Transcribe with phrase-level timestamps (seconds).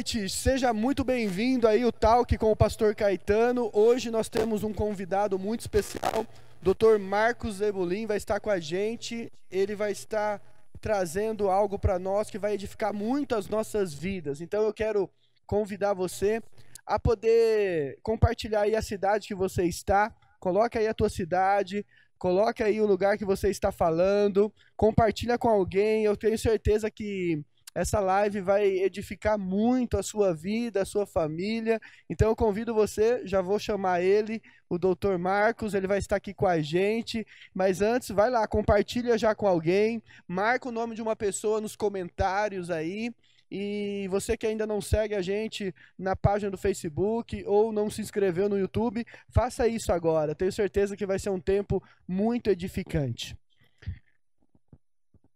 [0.00, 3.68] Noite, seja muito bem-vindo aí o Talk com o Pastor Caetano.
[3.70, 6.26] Hoje nós temos um convidado muito especial,
[6.62, 6.98] Dr.
[6.98, 9.30] Marcos Zebulin vai estar com a gente.
[9.50, 10.40] Ele vai estar
[10.80, 14.40] trazendo algo para nós que vai edificar muito as nossas vidas.
[14.40, 15.06] Então eu quero
[15.46, 16.42] convidar você
[16.86, 20.16] a poder compartilhar aí a cidade que você está.
[20.38, 21.84] Coloca aí a tua cidade,
[22.18, 26.04] coloca aí o lugar que você está falando, compartilha com alguém.
[26.04, 31.80] Eu tenho certeza que essa live vai edificar muito a sua vida, a sua família.
[32.08, 35.18] Então eu convido você, já vou chamar ele, o Dr.
[35.18, 37.26] Marcos, ele vai estar aqui com a gente.
[37.54, 41.76] Mas antes, vai lá, compartilha já com alguém, marca o nome de uma pessoa nos
[41.76, 43.12] comentários aí.
[43.50, 48.00] E você que ainda não segue a gente na página do Facebook ou não se
[48.00, 50.36] inscreveu no YouTube, faça isso agora.
[50.36, 53.36] Tenho certeza que vai ser um tempo muito edificante.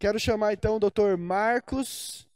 [0.04, 1.16] Quero chamar então o Dr.
[1.16, 2.28] Marcos.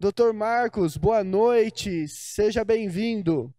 [0.00, 0.32] Dr.
[0.32, 3.52] Marcos, boa noite, seja bem-vindo.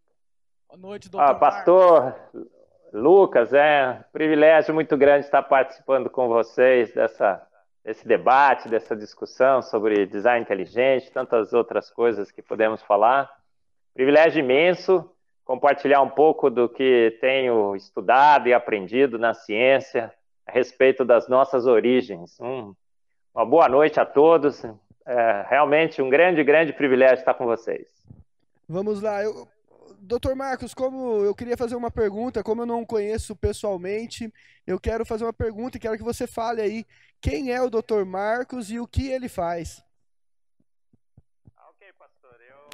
[0.67, 1.29] Boa noite, doutor.
[1.29, 2.47] Ah, pastor Marcos.
[2.91, 7.45] Lucas, é um privilégio muito grande estar participando com vocês dessa,
[7.83, 13.29] desse debate, dessa discussão sobre design inteligente, tantas outras coisas que podemos falar.
[13.93, 15.07] Privilégio imenso
[15.43, 20.11] compartilhar um pouco do que tenho estudado e aprendido na ciência,
[20.45, 22.39] a respeito das nossas origens.
[22.39, 22.73] Um,
[23.33, 24.63] uma boa noite a todos.
[25.05, 27.87] É realmente um grande, grande privilégio estar com vocês.
[28.67, 29.23] Vamos lá.
[29.23, 29.47] Eu,
[29.99, 34.31] Doutor Marcos, como eu queria fazer uma pergunta, como eu não conheço pessoalmente,
[34.65, 36.85] eu quero fazer uma pergunta e quero que você fale aí
[37.19, 39.83] quem é o Doutor Marcos e o que ele faz.
[41.57, 42.39] Ah, ok, pastor.
[42.39, 42.69] Eu,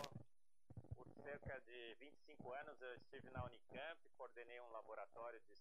[0.95, 5.53] por cerca de 25 anos, eu estive na Unicamp, coordenei um laboratório de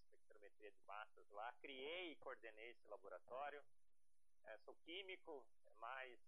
[1.33, 3.63] lá, criei e coordenei esse laboratório.
[4.43, 6.19] É, sou químico, é mais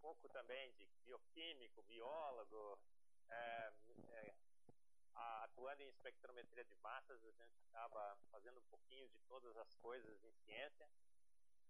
[0.00, 2.78] pouco também de bioquímico, biólogo.
[3.28, 3.72] É,
[4.10, 4.34] é,
[5.14, 10.24] atuando em espectrometria de massas, a gente acaba fazendo um pouquinho de todas as coisas
[10.24, 10.88] em ciência.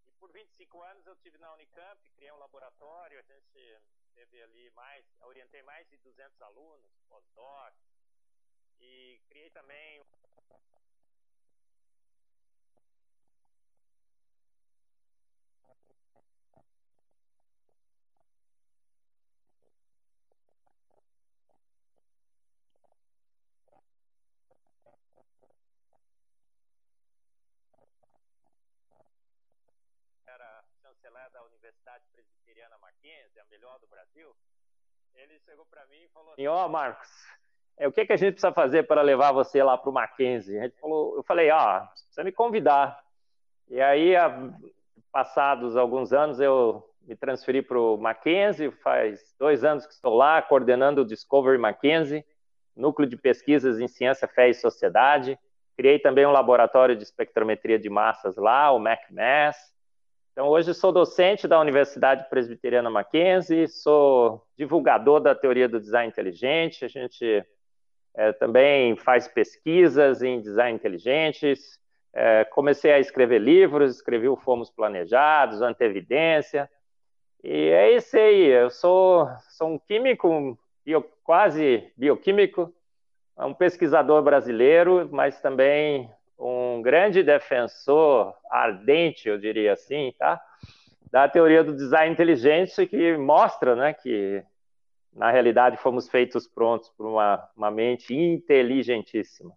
[0.06, 3.80] E por 25 anos eu tive na Unicamp, criei um laboratório, a gente
[4.14, 7.92] teve ali mais, orientei mais de 200 alunos, pós-docs,
[8.80, 10.02] e criei também
[30.32, 34.34] era chanceler da Universidade Presbiteriana Mackenzie, a melhor do Brasil,
[35.14, 37.08] ele chegou para mim e falou assim: Ó, oh, Marcos,
[37.78, 40.72] é, o que, que a gente precisa fazer para levar você lá para o Mackenzie?
[40.80, 43.00] Falou, eu falei: Ó, oh, precisa me convidar.
[43.68, 44.14] E aí,
[45.12, 50.42] passados alguns anos, eu me transferi para o Mackenzie, faz dois anos que estou lá,
[50.42, 52.24] coordenando o Discovery Mackenzie,
[52.74, 55.38] núcleo de pesquisas em ciência, fé e sociedade.
[55.76, 59.71] Criei também um laboratório de espectrometria de massas lá, o MacMass.
[60.32, 66.86] Então, hoje sou docente da Universidade Presbiteriana Mackenzie, sou divulgador da teoria do design inteligente,
[66.86, 67.44] a gente
[68.14, 71.78] é, também faz pesquisas em design inteligentes,
[72.14, 76.66] é, comecei a escrever livros, escrevi o Fomos Planejados, Antevidência,
[77.44, 82.74] e é isso aí, eu sou, sou um químico, bio, quase bioquímico,
[83.36, 86.10] um pesquisador brasileiro, mas também
[86.82, 90.42] um grande defensor ardente, eu diria assim, tá?
[91.12, 94.42] Da teoria do design inteligente que mostra, né, que
[95.14, 99.52] na realidade fomos feitos prontos por uma, uma mente inteligentíssima.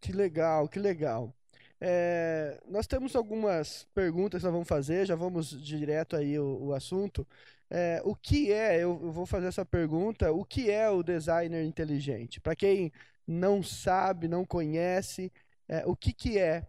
[0.00, 1.34] Que legal, que legal.
[1.78, 6.72] É, nós temos algumas perguntas que nós vamos fazer, já vamos direto aí o, o
[6.72, 7.26] assunto.
[7.68, 11.64] É, o que é, eu, eu, vou fazer essa pergunta, o que é o designer
[11.64, 12.40] inteligente?
[12.40, 12.90] Para quem
[13.26, 15.32] não sabe, não conhece,
[15.70, 16.64] é, o que, que é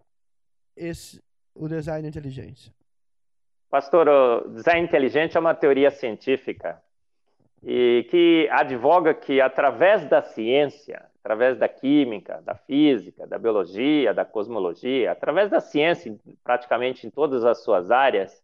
[0.78, 1.20] esse,
[1.56, 2.72] o design inteligente?
[3.68, 6.80] Pastor, o design inteligente é uma teoria científica
[7.64, 14.26] e que advoga que através da ciência, através da química, da física, da biologia, da
[14.26, 18.44] cosmologia, através da ciência, praticamente em todas as suas áreas,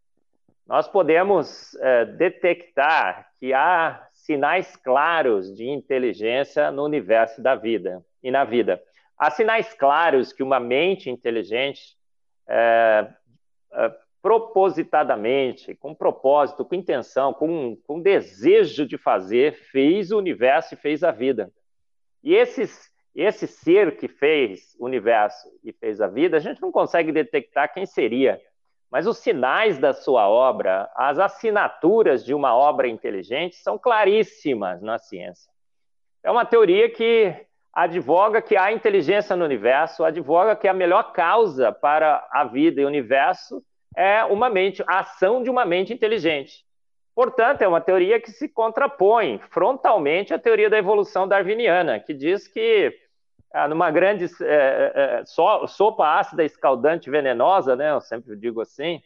[0.66, 8.32] nós podemos é, detectar que há sinais claros de inteligência no universo da vida e
[8.32, 8.82] na vida.
[9.18, 11.98] Há sinais claros que uma mente inteligente,
[12.48, 13.08] é,
[13.74, 20.78] é, propositadamente, com propósito, com intenção, com, com desejo de fazer, fez o universo e
[20.78, 21.52] fez a vida.
[22.24, 26.72] E esses, esse ser que fez o universo e fez a vida, a gente não
[26.72, 28.40] consegue detectar quem seria,
[28.92, 34.98] mas os sinais da sua obra, as assinaturas de uma obra inteligente são claríssimas na
[34.98, 35.52] ciência.
[36.24, 37.48] É uma teoria que
[37.78, 42.84] advoga que há inteligência no universo, advoga que a melhor causa para a vida e
[42.84, 43.64] o universo
[43.96, 46.66] é uma mente, a ação de uma mente inteligente.
[47.14, 52.48] Portanto, é uma teoria que se contrapõe frontalmente à teoria da evolução darwiniana, que diz
[52.48, 52.98] que
[53.54, 55.24] ah, numa grande é, é,
[55.68, 59.04] sopa ácida escaldante venenosa, né, eu sempre digo assim,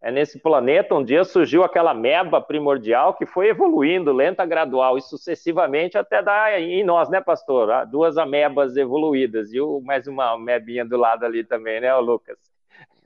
[0.00, 5.02] é nesse planeta um dia surgiu aquela meba primordial que foi evoluindo lenta, gradual e
[5.02, 7.70] sucessivamente até dar em nós, né, pastor?
[7.70, 12.38] Ah, duas amebas evoluídas e o, mais uma amebinha do lado ali também, né, Lucas?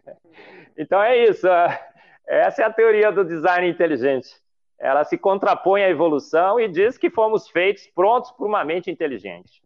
[0.78, 1.46] Então é isso.
[1.46, 1.78] Ah,
[2.26, 4.30] essa é a teoria do design inteligente.
[4.78, 9.62] Ela se contrapõe à evolução e diz que fomos feitos prontos para uma mente inteligente.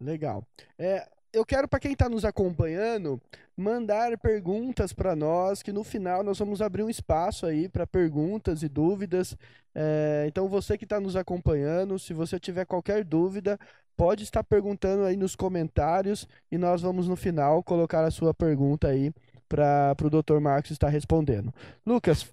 [0.00, 0.44] Legal.
[0.78, 3.20] É, eu quero, para quem está nos acompanhando,
[3.54, 8.62] mandar perguntas para nós, que no final nós vamos abrir um espaço aí para perguntas
[8.62, 9.36] e dúvidas.
[9.74, 13.60] É, então, você que está nos acompanhando, se você tiver qualquer dúvida,
[13.94, 18.88] pode estar perguntando aí nos comentários e nós vamos no final colocar a sua pergunta
[18.88, 19.12] aí
[19.46, 20.40] para o Dr.
[20.40, 21.52] Marcos estar respondendo.
[21.84, 22.32] Lucas,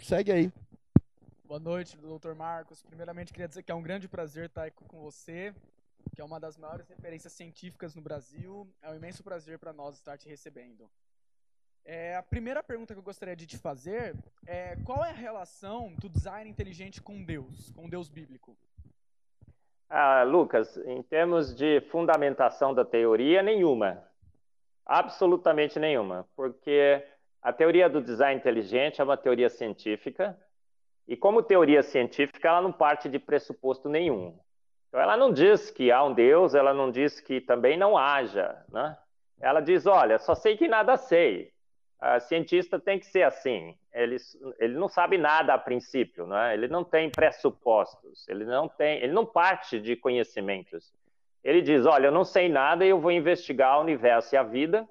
[0.00, 0.52] segue aí.
[1.44, 2.34] Boa noite, Dr.
[2.34, 2.82] Marcos.
[2.82, 5.52] Primeiramente, queria dizer que é um grande prazer estar aqui com você
[6.14, 8.68] que é uma das maiores referências científicas no Brasil.
[8.82, 10.90] É um imenso prazer para nós estar te recebendo.
[11.84, 14.14] É, a primeira pergunta que eu gostaria de te fazer
[14.46, 18.56] é qual é a relação do design inteligente com Deus, com Deus bíblico?
[19.88, 24.02] Ah, Lucas, em termos de fundamentação da teoria, nenhuma.
[24.86, 26.26] Absolutamente nenhuma.
[26.34, 27.04] Porque
[27.42, 30.38] a teoria do design inteligente é uma teoria científica,
[31.06, 34.38] e como teoria científica, ela não parte de pressuposto nenhum.
[34.92, 38.62] Então, ela não diz que há um Deus, ela não diz que também não haja,
[38.68, 38.94] né?
[39.40, 41.50] Ela diz, olha, só sei que nada sei.
[41.98, 43.74] A cientista tem que ser assim.
[43.90, 44.18] Ele,
[44.58, 46.52] ele não sabe nada a princípio, né?
[46.52, 48.28] Ele não tem pressupostos.
[48.28, 50.92] Ele não tem, ele não parte de conhecimentos.
[51.42, 54.42] Ele diz, olha, eu não sei nada e eu vou investigar o universo e a
[54.42, 54.86] vida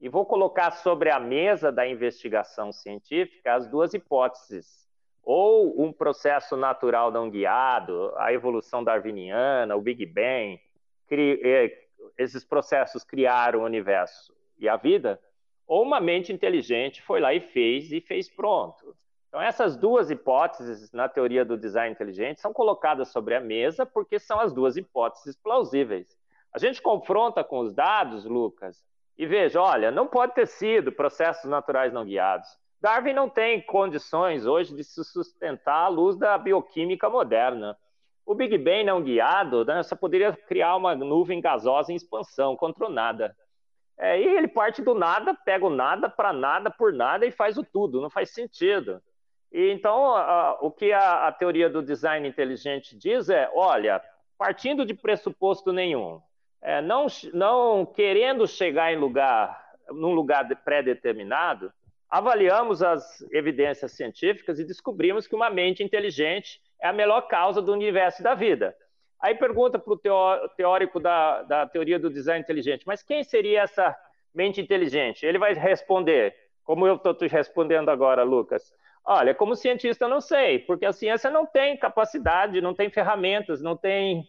[0.00, 4.87] e vou colocar sobre a mesa da investigação científica as duas hipóteses
[5.30, 10.58] ou um processo natural não guiado, a evolução darwiniana, o Big Bang,
[11.10, 11.78] é,
[12.16, 15.20] esses processos criaram o universo e a vida,
[15.66, 18.96] ou uma mente inteligente foi lá e fez e fez pronto.
[19.28, 24.18] Então essas duas hipóteses na teoria do design inteligente são colocadas sobre a mesa porque
[24.18, 26.16] são as duas hipóteses plausíveis.
[26.54, 28.82] A gente confronta com os dados, Lucas,
[29.18, 32.48] e veja, olha, não pode ter sido processos naturais não guiados.
[32.80, 37.76] Darwin não tem condições hoje de se sustentar à luz da bioquímica moderna.
[38.24, 42.86] O Big Bang não guiado, né, só poderia criar uma nuvem gasosa em expansão contra
[42.86, 43.34] o nada.
[43.98, 47.58] É, e ele parte do nada, pega o nada para nada por nada e faz
[47.58, 49.02] o tudo, não faz sentido.
[49.50, 54.00] E então, a, o que a, a teoria do design inteligente diz é: olha,
[54.36, 56.20] partindo de pressuposto nenhum,
[56.62, 59.58] é, não, não querendo chegar em lugar,
[59.90, 61.72] num lugar pré-determinado,
[62.10, 67.72] avaliamos as evidências científicas e descobrimos que uma mente inteligente é a melhor causa do
[67.72, 68.74] universo da vida.
[69.20, 73.96] Aí pergunta para o teórico da, da teoria do design inteligente, mas quem seria essa
[74.34, 75.26] mente inteligente?
[75.26, 78.72] Ele vai responder, como eu estou te respondendo agora, Lucas.
[79.04, 83.76] Olha, como cientista não sei, porque a ciência não tem capacidade, não tem ferramentas, não
[83.76, 84.24] tem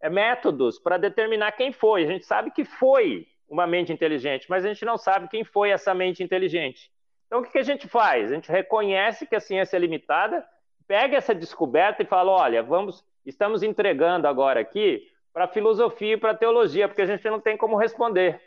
[0.00, 2.04] é, métodos para determinar quem foi.
[2.04, 5.70] A gente sabe que foi uma mente inteligente, mas a gente não sabe quem foi
[5.70, 6.90] essa mente inteligente.
[7.26, 8.30] Então, o que, a gente faz?
[8.30, 10.46] A gente reconhece que a ciência é limitada,
[10.86, 16.16] pega essa descoberta e fala: olha, vamos, estamos entregando agora aqui para a filosofia e
[16.16, 18.40] para a teologia, porque a gente não tem como responder.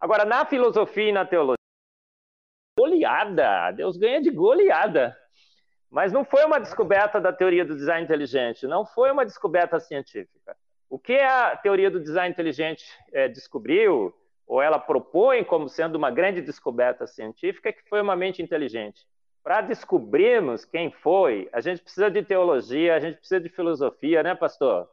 [0.00, 1.56] Agora, na filosofia e na teologia,
[2.78, 5.16] goleada, Deus ganha de goleada.
[5.90, 10.56] Mas não foi uma descoberta da teoria do design inteligente, não foi uma descoberta científica.
[10.88, 14.14] O que a teoria do design inteligente é, descobriu
[14.50, 19.06] ou ela propõe como sendo uma grande descoberta científica que foi uma mente inteligente.
[19.44, 24.34] Para descobrirmos quem foi, a gente precisa de teologia, a gente precisa de filosofia, né,
[24.34, 24.88] pastor?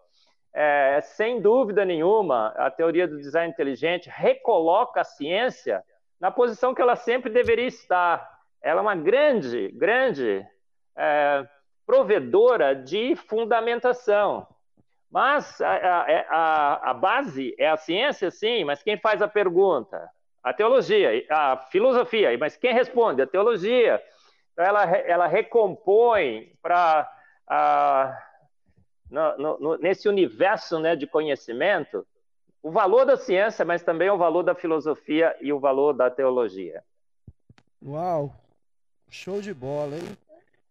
[0.53, 5.83] É, sem dúvida nenhuma, a teoria do design inteligente recoloca a ciência
[6.19, 8.29] na posição que ela sempre deveria estar.
[8.61, 10.45] Ela é uma grande, grande
[10.95, 11.47] é,
[11.83, 14.47] provedora de fundamentação.
[15.09, 15.75] Mas a,
[16.07, 20.09] é, a, a, base é a ciência, sim, mas quem faz a pergunta?
[20.43, 23.21] A teologia, a filosofia, mas quem responde?
[23.21, 24.01] A teologia.
[24.53, 27.09] Então, ela, ela recompõe para.
[29.79, 32.05] nesse universo né, de conhecimento,
[32.61, 36.83] o valor da ciência, mas também o valor da filosofia e o valor da teologia.
[37.81, 38.33] Uau!
[39.09, 40.17] Show de bola, hein?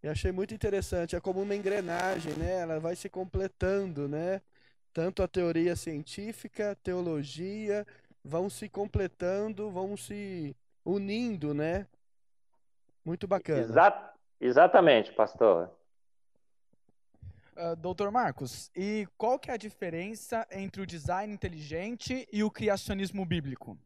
[0.03, 1.17] Eu achei muito interessante.
[1.17, 2.61] É como uma engrenagem, né?
[2.61, 4.41] Ela vai se completando, né?
[4.93, 7.87] Tanto a teoria científica, teologia,
[8.25, 11.87] vão se completando, vão se unindo, né?
[13.05, 13.61] Muito bacana.
[13.61, 15.71] Exa exatamente, pastor.
[17.57, 22.51] Uh, Doutor Marcos, e qual que é a diferença entre o design inteligente e o
[22.51, 23.79] criacionismo bíblico?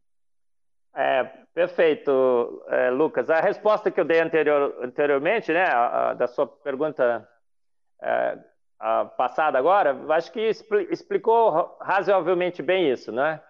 [0.93, 3.29] É, perfeito, é, Lucas.
[3.29, 7.27] A resposta que eu dei anterior, anteriormente, né, a, a, da sua pergunta
[8.01, 8.37] é,
[9.17, 10.41] passada agora, acho que
[10.89, 13.41] explicou razoavelmente bem isso, né?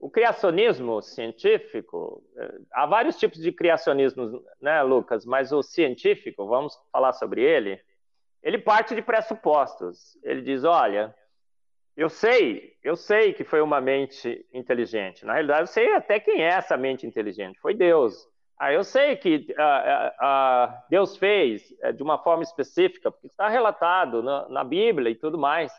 [0.00, 5.24] O criacionismo científico, é, há vários tipos de criacionismo, né, Lucas?
[5.24, 7.80] Mas o científico, vamos falar sobre ele,
[8.42, 10.16] ele parte de pressupostos.
[10.22, 11.14] Ele diz, olha,
[11.98, 15.26] eu sei, eu sei que foi uma mente inteligente.
[15.26, 17.58] Na realidade, eu sei até quem é essa mente inteligente.
[17.58, 18.24] Foi Deus.
[18.56, 23.48] Ah, eu sei que ah, ah, Deus fez eh, de uma forma específica, porque está
[23.48, 25.72] relatado na, na, Bíblia e tudo mais.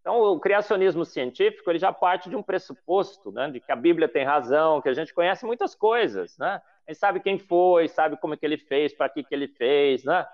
[0.00, 4.08] Então, o criacionismo científico ele já parte de um pressuposto, né, de que a Bíblia
[4.08, 6.62] tem razão, que a gente conhece muitas coisas, né?
[6.86, 9.48] A gente sabe quem foi, sabe como é que ele fez, para que que ele
[9.48, 10.26] fez, né?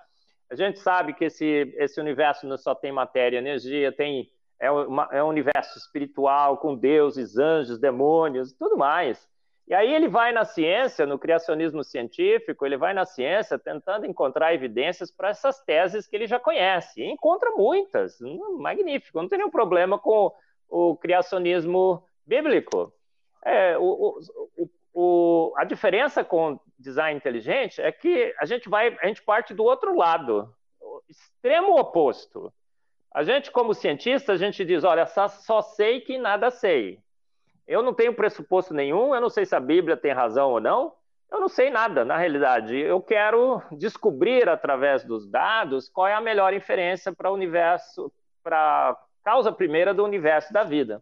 [0.49, 4.31] A gente sabe que esse esse universo não só tem matéria energia, tem
[4.63, 9.27] é, uma, é um universo espiritual com deuses, anjos, demônios, tudo mais.
[9.67, 14.53] E aí ele vai na ciência, no criacionismo científico, ele vai na ciência tentando encontrar
[14.53, 17.01] evidências para essas teses que ele já conhece.
[17.01, 20.31] E encontra muitas, hum, magnífico, não tem nenhum problema com
[20.69, 22.93] o criacionismo bíblico.
[23.43, 24.17] É, o,
[24.57, 29.53] o, o, a diferença com design inteligente é que a gente vai, a gente parte
[29.53, 30.53] do outro lado,
[31.09, 32.53] extremo oposto.
[33.13, 36.99] A gente, como cientista, a gente diz: olha, só, só sei que nada sei.
[37.67, 40.93] Eu não tenho pressuposto nenhum, eu não sei se a Bíblia tem razão ou não,
[41.31, 42.75] eu não sei nada, na realidade.
[42.75, 48.11] Eu quero descobrir através dos dados qual é a melhor inferência para o universo,
[48.43, 51.01] para a causa primeira do universo da vida.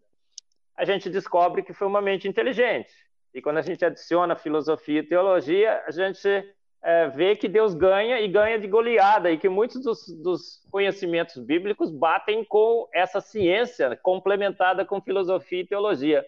[0.78, 2.94] A gente descobre que foi uma mente inteligente.
[3.34, 6.54] E quando a gente adiciona filosofia e teologia, a gente
[6.84, 11.38] é, vê que Deus ganha e ganha de goleada, e que muitos dos, dos, conhecimentos
[11.38, 16.26] bíblicos batem com essa ciência complementada com filosofia e teologia.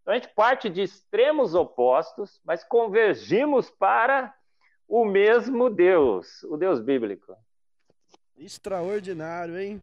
[0.00, 4.34] Então a gente parte de extremos opostos, mas convergimos para
[4.88, 7.36] o mesmo Deus, o Deus bíblico.
[8.38, 9.82] Extraordinário, hein?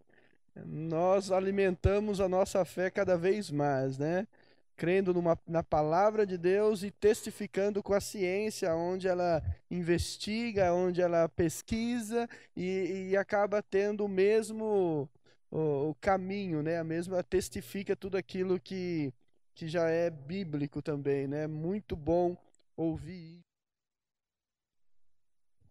[0.66, 4.28] Nós alimentamos a nossa fé cada vez mais, né?
[4.78, 11.02] Crendo numa, na palavra de Deus e testificando com a ciência, onde ela investiga, onde
[11.02, 15.10] ela pesquisa e, e acaba tendo o mesmo
[15.50, 16.78] o, o, caminho, né?
[16.78, 19.12] A mesma testifica tudo aquilo que,
[19.56, 21.48] que já é bíblico também, né?
[21.48, 22.38] Muito bom
[22.76, 23.42] ouvir.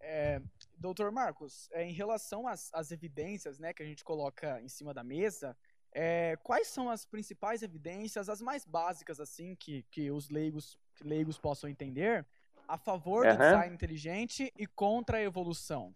[0.01, 0.41] É,
[0.77, 4.95] doutor Marcos, é, em relação às, às evidências, né, que a gente coloca em cima
[4.95, 5.57] da mesa,
[5.99, 11.39] é, quais são as principais evidências, as mais básicas, assim, que, que os leigos, leigos
[11.39, 12.27] possam entender,
[12.69, 13.33] a favor uhum.
[13.33, 15.95] do design inteligente e contra a evolução?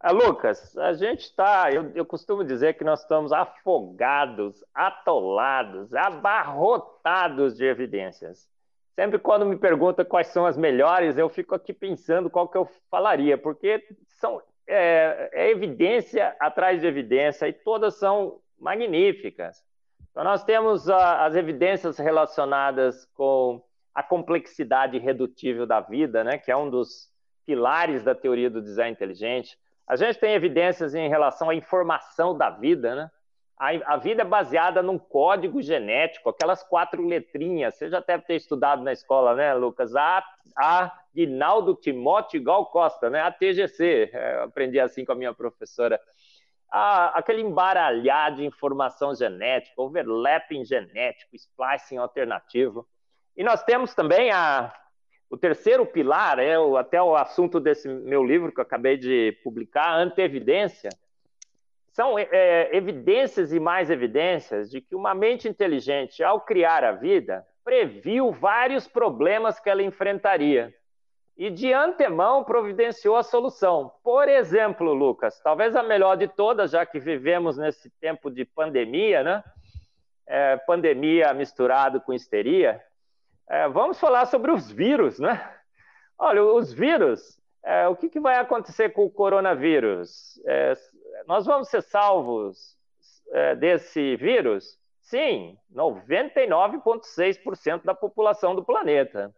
[0.00, 7.54] Ah, Lucas, a gente está, eu, eu costumo dizer que nós estamos afogados, atolados, abarrotados
[7.54, 8.48] de evidências.
[8.94, 12.64] Sempre quando me pergunta quais são as melhores, eu fico aqui pensando qual que eu
[12.90, 19.64] falaria, porque são é, é evidência atrás de evidência e todas são magníficas.
[20.10, 23.62] Então, nós temos a, as evidências relacionadas com
[23.94, 27.08] a complexidade irredutível da vida, né, que é um dos
[27.46, 29.58] pilares da teoria do design inteligente.
[29.86, 33.10] A gente tem evidências em relação à informação da vida, né?
[33.58, 37.74] A, a, vida é baseada num código genético, aquelas quatro letrinhas.
[37.74, 39.96] Você já deve ter estudado na escola, né, Lucas?
[39.96, 40.24] A,
[40.56, 43.20] a Guinaldo Timóteo Gal Costa, né?
[43.20, 44.10] A TGC.
[44.12, 46.00] É, eu aprendi assim com a minha professora.
[46.70, 52.86] Aquele embaralhar de informação genética, overlapping genético, splicing alternativo.
[53.36, 54.72] E nós temos também a,
[55.30, 59.32] o terceiro pilar, é o, até o assunto desse meu livro que eu acabei de
[59.42, 60.90] publicar, a anteevidência
[61.98, 67.44] são é, evidências e mais evidências de que uma mente inteligente, ao criar a vida,
[67.64, 70.72] previu vários problemas que ela enfrentaria
[71.36, 73.90] e de antemão providenciou a solução.
[74.04, 79.24] Por exemplo, Lucas, talvez a melhor de todas, já que vivemos nesse tempo de pandemia,
[79.24, 79.42] né?
[80.24, 82.80] É, pandemia misturado com histeria,
[83.50, 85.52] é, vamos falar sobre os vírus, né?
[86.16, 90.40] Olha, os vírus, é, o que, que, vai acontecer com o coronavírus?
[91.26, 92.76] Nós vamos ser salvos
[93.30, 94.78] é, desse vírus?
[95.00, 99.34] Sim, 99,6% da população do planeta,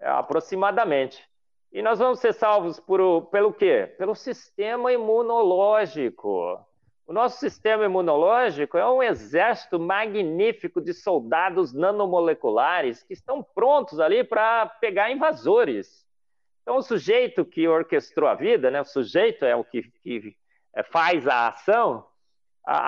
[0.00, 1.28] aproximadamente.
[1.72, 3.92] E nós vamos ser salvos por, pelo quê?
[3.98, 6.64] Pelo sistema imunológico.
[7.06, 14.22] O nosso sistema imunológico é um exército magnífico de soldados nanomoleculares que estão prontos ali
[14.22, 16.06] para pegar invasores.
[16.62, 20.36] Então, o sujeito que orquestrou a vida, né, o sujeito é o que, que
[20.90, 22.06] faz a ação,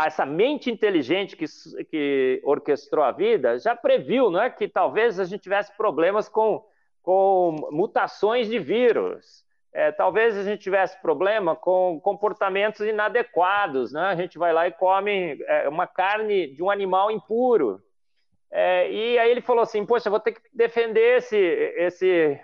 [0.06, 1.46] essa mente inteligente que,
[1.90, 6.64] que orquestrou a vida já previu né, que talvez a gente tivesse problemas com,
[7.02, 9.44] com mutações de vírus.
[9.72, 14.02] É, talvez a gente tivesse problema com comportamentos inadequados, né?
[14.02, 17.82] A gente vai lá e come é, uma carne de um animal impuro.
[18.52, 22.40] É, e aí ele falou assim, poxa, vou ter que defender esse, esse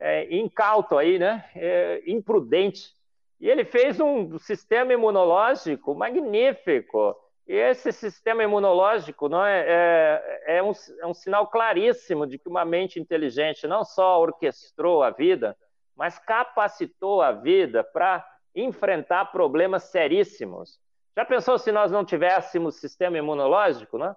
[0.00, 1.48] é, incauto aí, né?
[1.54, 2.97] É, imprudente.
[3.40, 7.16] E ele fez um sistema imunológico magnífico.
[7.46, 12.48] E esse sistema imunológico não é, é, é, um, é um sinal claríssimo de que
[12.48, 15.56] uma mente inteligente não só orquestrou a vida,
[15.96, 20.78] mas capacitou a vida para enfrentar problemas seríssimos.
[21.16, 24.14] Já pensou se nós não tivéssemos sistema imunológico, né?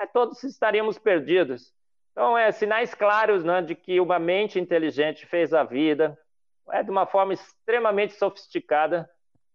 [0.00, 1.74] é, todos estaríamos perdidos.
[2.12, 6.18] Então, é sinais claros né, de que uma mente inteligente fez a vida
[6.70, 9.08] é, de uma forma extremamente sofisticada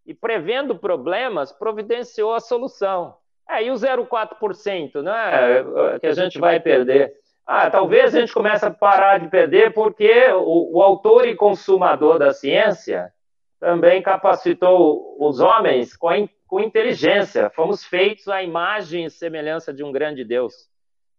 [0.06, 3.18] e, prevendo problemas, providenciou a solução.
[3.50, 7.14] É, e o 0,4% né, que a gente vai perder?
[7.46, 12.18] Ah, talvez a gente comece a parar de perder porque o, o autor e consumador
[12.18, 13.14] da ciência
[13.60, 16.16] também capacitou os homens com, a,
[16.48, 17.50] com inteligência.
[17.52, 20.54] Fomos feitos à imagem e semelhança de um grande Deus.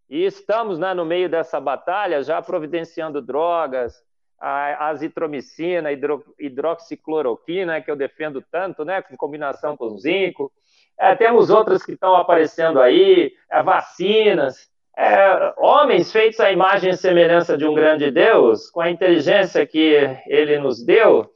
[0.09, 4.01] E estamos né, no meio dessa batalha já providenciando drogas,
[4.39, 10.51] a azitromicina, hidro, hidroxicloroquina, que eu defendo tanto, né, com combinação com zinco.
[10.97, 14.69] É, temos outras que estão aparecendo aí, é, vacinas.
[14.99, 19.95] É, homens feitos à imagem e semelhança de um grande Deus, com a inteligência que
[20.25, 21.31] ele nos deu,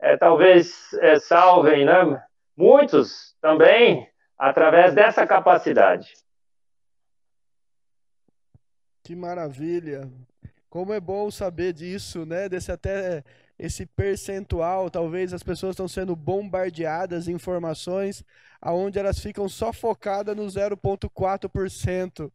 [0.00, 2.22] é, talvez é, salvem né,
[2.56, 6.14] muitos também através dessa capacidade.
[9.04, 10.10] Que maravilha.
[10.70, 12.48] Como é bom saber disso, né?
[12.48, 13.22] Desse até
[13.58, 18.24] esse percentual, talvez as pessoas estão sendo bombardeadas de informações
[18.58, 22.32] aonde elas ficam só focadas no 0.4%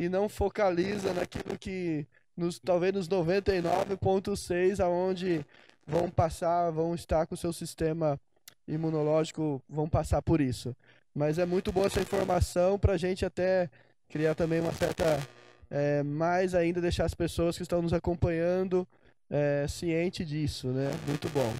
[0.00, 5.44] e não focaliza naquilo que nos talvez nos 99.6 aonde
[5.86, 8.18] vão passar, vão estar com o seu sistema
[8.66, 10.74] imunológico, vão passar por isso.
[11.14, 13.68] Mas é muito boa essa informação para a gente até
[14.08, 15.04] criar também uma certa
[15.68, 18.88] é, mais ainda deixar as pessoas que estão nos acompanhando
[19.28, 20.88] é, ciente disso, né?
[21.06, 21.52] Muito bom.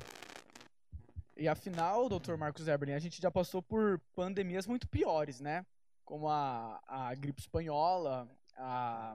[1.37, 5.62] E afinal, doutor Marcos Eberlin, a gente já passou por pandemias muito piores, né?
[6.11, 9.14] Como a, a gripe espanhola, a,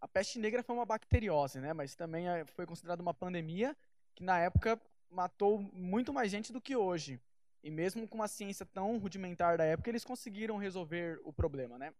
[0.00, 1.72] a peste negra foi uma bacteriose, né?
[1.72, 3.76] Mas também é, foi considerada uma pandemia
[4.14, 4.80] que na época
[5.10, 7.20] matou muito mais gente do que hoje.
[7.64, 11.92] E mesmo com uma ciência tão rudimentar da época, eles conseguiram resolver o problema, né?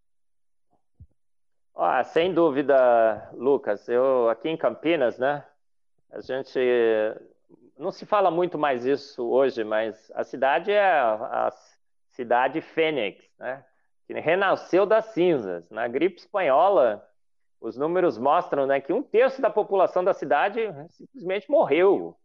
[1.75, 3.89] Ah, sem dúvida, Lucas.
[3.89, 5.45] Eu aqui em Campinas, né?
[6.09, 6.57] A gente
[7.77, 11.53] não se fala muito mais isso hoje, mas a cidade é a
[12.13, 13.65] cidade Fênix, né?
[14.07, 15.69] Que renasceu das cinzas.
[15.71, 17.07] Na gripe espanhola,
[17.61, 22.17] os números mostram, né, que um terço da população da cidade simplesmente morreu.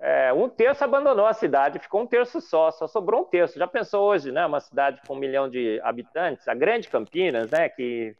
[0.00, 3.58] É, um terço abandonou a cidade, ficou um terço só, só sobrou um terço.
[3.58, 4.46] Já pensou hoje, né?
[4.46, 7.68] Uma cidade com um milhão de habitantes, a grande Campinas, né?
[7.68, 8.14] Que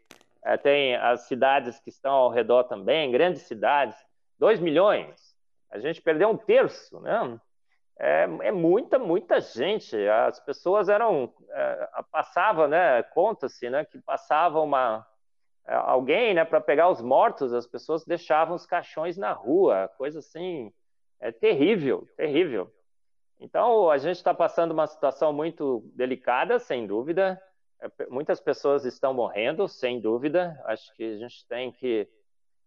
[0.45, 3.97] é, tem as cidades que estão ao redor também, grandes cidades,
[4.41, 5.37] 2 milhões.
[5.71, 7.39] A gente perdeu um terço, né?
[7.99, 9.97] É, é muita, muita gente.
[10.09, 11.33] As pessoas eram.
[11.51, 13.03] É, passava, né?
[13.03, 13.85] Conta-se, né?
[13.85, 15.05] Que passava uma.
[15.67, 16.45] É, alguém, né?
[16.45, 20.73] Para pegar os mortos, as pessoas deixavam os caixões na rua, coisa assim.
[21.21, 22.73] É terrível, terrível.
[23.41, 27.41] Então, a gente está passando uma situação muito delicada, sem dúvida.
[27.81, 30.61] É, muitas pessoas estão morrendo, sem dúvida.
[30.67, 32.09] Acho que a gente tem que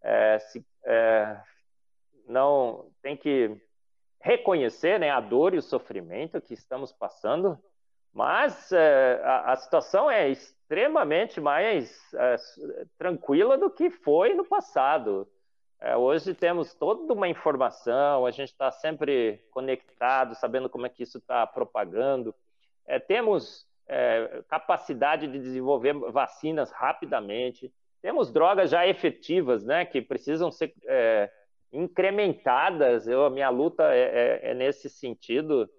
[0.02, 1.42] é, se, é,
[2.28, 3.62] não tem que
[4.22, 7.58] reconhecer né, a dor e o sofrimento que estamos passando,
[8.14, 12.36] mas é, a, a, situação é extremamente mais é,
[12.98, 15.28] tranquila do que foi no passado.
[15.80, 21.04] É, hoje temos toda uma informação, a gente está sempre conectado, sabendo como é que
[21.04, 22.36] isso está propagando.
[23.08, 27.74] temos é, capacidade de desenvolver vacinas rapidamente.
[28.02, 31.32] Temos drogas já efetivas, né, que precisam ser é,
[31.72, 33.08] incrementadas.
[33.08, 34.02] Eu, a minha luta é,
[34.44, 35.70] é, é nesse sentido.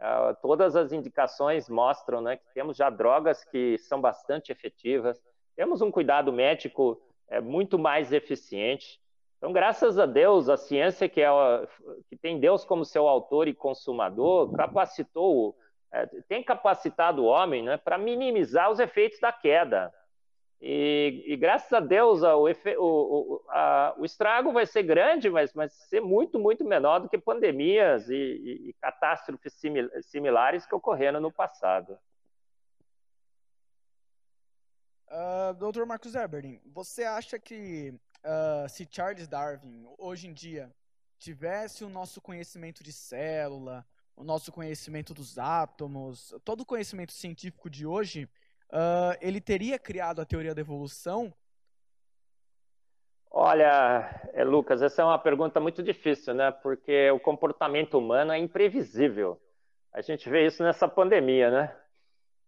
[0.00, 5.20] Uh, todas as indicações mostram né, que temos já drogas que são bastante efetivas,
[5.54, 8.98] temos um cuidado médico é, muito mais eficiente.
[9.36, 11.28] Então, graças a Deus, a ciência que, é,
[12.08, 15.54] que tem Deus como seu autor e consumador capacitou,
[15.92, 19.92] é, tem capacitado o homem né, para minimizar os efeitos da queda.
[20.62, 22.46] E, e, graças a Deus o,
[22.78, 27.16] o, a, o, estrago vai ser grande, mas vai ser muito, muito menor do que
[27.16, 29.58] pandemias e, e, e catástrofes
[30.02, 31.98] similares que ocorreram no passado.
[35.08, 35.86] Uh, Dr.
[35.86, 40.70] Marcos Eberlin, você acha que uh, se Charles Darwin, hoje em dia,
[41.18, 47.70] tivesse o nosso conhecimento de célula, o nosso conhecimento dos átomos, todo o conhecimento científico
[47.70, 48.28] de hoje,
[48.72, 51.32] uh, ele teria criado a teoria da evolução?
[53.30, 56.50] Olha, é, Lucas, essa é uma pergunta muito difícil, né?
[56.50, 59.40] Porque o comportamento humano é imprevisível.
[59.92, 61.76] A gente vê isso nessa pandemia, né?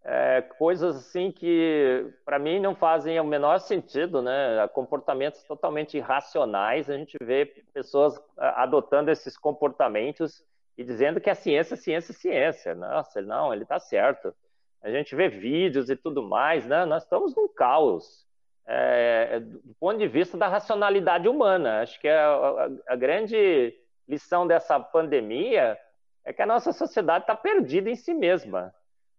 [0.05, 4.67] É, coisas assim que para mim não fazem o menor sentido, né?
[4.75, 6.91] Comportamentos totalmente irracionais.
[6.91, 10.45] A gente vê pessoas adotando esses comportamentos
[10.77, 12.75] e dizendo que a ciência, ciência, ciência.
[12.75, 14.35] Nossa, não, ele está certo
[14.83, 16.85] a gente vê vídeos e tudo mais, né?
[16.85, 18.27] Nós estamos num caos.
[18.66, 21.81] É, do ponto de vista da racionalidade humana.
[21.83, 23.75] Acho que a, a, a grande
[24.09, 25.79] lição dessa pandemia
[26.25, 28.75] é que a nossa sociedade está perdida em si mesma.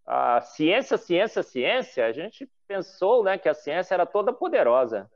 [0.06, 5.10] A ciência, ciência, ciência, a gente pensou né, que a ciência era toda poderosa.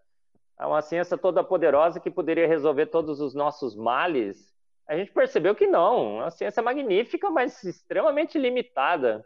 [0.60, 4.54] É uma ciência toda poderosa que poderia resolver todos os nossos males.
[4.88, 6.22] A gente percebeu que não.
[6.22, 9.26] A ciência é magnífica, mas extremamente limitada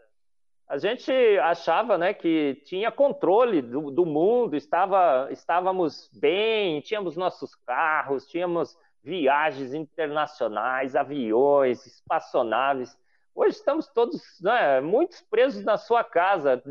[0.72, 7.54] a gente achava né, que tinha controle do, do, mundo, estava, estávamos bem, tínhamos nossos
[7.54, 12.98] carros, tínhamos viagens internacionais, aviões, espaçonaves.
[13.34, 16.62] Hoje estamos todos né, muitos presos na sua casa,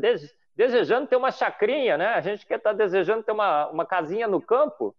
[0.56, 2.08] desejando ter uma chacrinha, né?
[2.08, 4.96] A gente quer estar tá desejando ter uma, uma casinha no campo,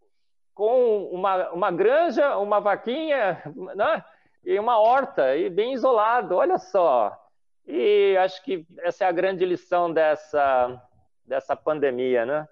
[0.53, 3.43] com uma, uma granja, uma vaquinha,
[3.75, 4.01] né?
[4.45, 6.37] E uma horta, e bem isolado.
[6.37, 7.21] Olha só,
[7.65, 10.81] e acho que essa é a grande lição dessa,
[11.25, 12.47] dessa pandemia, né?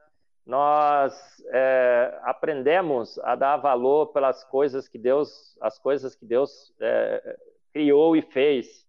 [0.45, 1.13] Nós
[1.50, 7.38] é, aprendemos a dar valor pelas coisas que Deus, as coisas que Deus é,
[7.71, 8.86] criou e fez.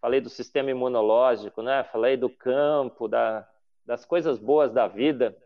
[0.00, 1.84] Falei do sistema imunológico, né?
[1.84, 3.46] Falei do campo, da,
[3.84, 5.36] das coisas boas da vida.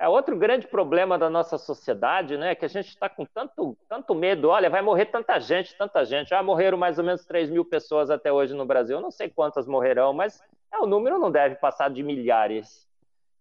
[0.00, 2.54] É outro grande problema da nossa sociedade, né?
[2.54, 4.48] Que a gente está com tanto, tanto medo.
[4.48, 6.30] Olha, vai morrer tanta gente, tanta gente.
[6.30, 8.96] Já morreram mais ou menos 3 mil pessoas até hoje no Brasil.
[8.96, 12.88] Eu não sei quantas morrerão, mas é, o número não deve passar de milhares.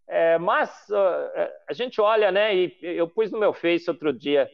[0.08, 2.54] É, mas uh, a gente olha, né?
[2.54, 4.50] E eu pus no meu Face outro dia.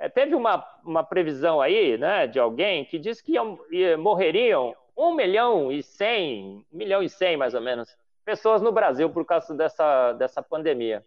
[0.00, 3.58] É, teve uma, uma previsão aí, né, de alguém que disse que iam,
[3.98, 9.10] morreriam 1 milhão e 100, 1 milhão e 100 mais ou menos, pessoas no Brasil
[9.10, 11.04] por causa dessa, dessa pandemia.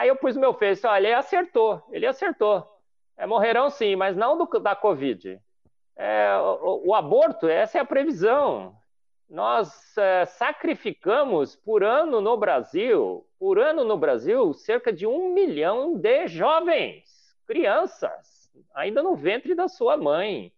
[0.00, 2.66] Aí eu pus meu Face, olha, ele acertou, ele acertou.
[3.18, 5.38] É, morrerão sim, mas não do, da Covid.
[5.94, 8.74] É, o, o, aborto, essa é a previsão.
[9.28, 15.98] Nós é, sacrificamos por ano no Brasil, por ano no Brasil, cerca de um milhão
[15.98, 20.50] de jovens, crianças, ainda no ventre da sua mãe.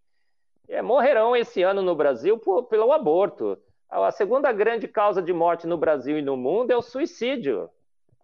[0.68, 3.58] É, morrerão esse ano no Brasil por, pelo aborto.
[3.90, 7.68] A segunda grande causa de morte no Brasil e no mundo é o suicídio.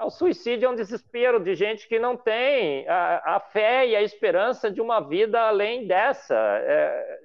[0.01, 4.03] O suicídio é um desespero de gente que não tem a, a fé e a
[4.03, 6.37] esperança de uma vida além dessa.
[6.37, 7.21] É,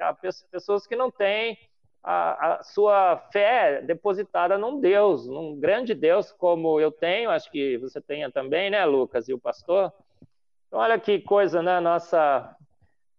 [0.52, 1.58] pessoas que não têm
[2.04, 7.78] a, a, sua fé depositada num Deus, num grande Deus como eu tenho, acho que
[7.78, 9.94] você tenha também, né, Lucas, e o pastor?
[10.68, 11.80] Então, olha que coisa, né?
[11.80, 12.56] Nossa,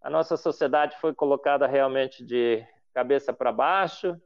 [0.02, 4.20] a nossa sociedade foi colocada realmente de cabeça para baixo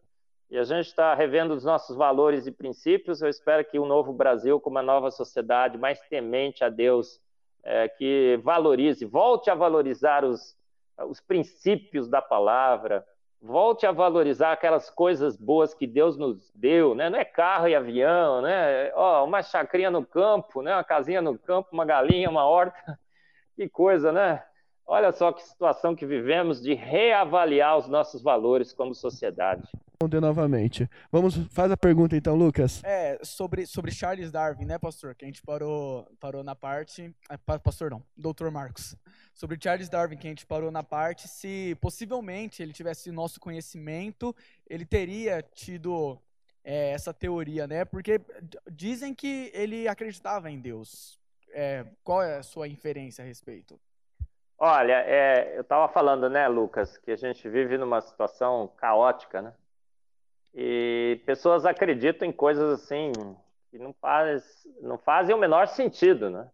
[0.51, 3.21] e a gente está revendo os nossos valores e princípios.
[3.21, 7.21] Eu espero que o um novo Brasil, com uma nova sociedade mais temente a Deus,
[7.63, 10.57] é, que valorize, volte a valorizar os,
[11.07, 13.05] os princípios da palavra,
[13.43, 17.11] volte a valorizar aquelas coisas boas que Deus nos deu, né?
[17.11, 18.91] Não é carro e avião, né?
[18.95, 20.75] Ó, uma chacrinha no campo, né?
[20.75, 22.99] Uma casinha no campo, uma galinha, uma horta,
[23.55, 24.43] que coisa, né?
[24.87, 29.69] Olha só que situação que vivemos de reavaliar os nossos valores como sociedade.
[30.01, 30.89] Responder novamente.
[31.11, 32.81] Vamos, faz a pergunta então, Lucas.
[32.85, 35.13] É, sobre, sobre Charles Darwin, né, pastor?
[35.13, 37.13] Que a gente parou, parou na parte.
[37.29, 38.95] É, pastor não, doutor Marcos.
[39.35, 44.33] Sobre Charles Darwin, que a gente parou na parte, se possivelmente ele tivesse nosso conhecimento,
[44.71, 46.17] ele teria tido
[46.63, 47.85] é, essa teoria, né?
[47.85, 48.21] Porque
[48.71, 51.19] dizem que ele acreditava em Deus.
[51.51, 53.77] É, qual é a sua inferência a respeito?
[54.57, 59.53] Olha, é, eu estava falando, né, Lucas, que a gente vive numa situação caótica, né?
[60.55, 63.13] E pessoas acreditam em coisas assim
[63.71, 66.49] que não, faz, não fazem o menor sentido, né?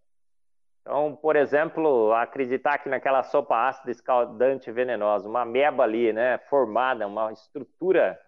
[0.82, 7.06] Então, por exemplo, acreditar que naquela sopa ácida escaldante venenosa, uma ameba ali, né, formada,
[7.06, 8.20] uma estrutura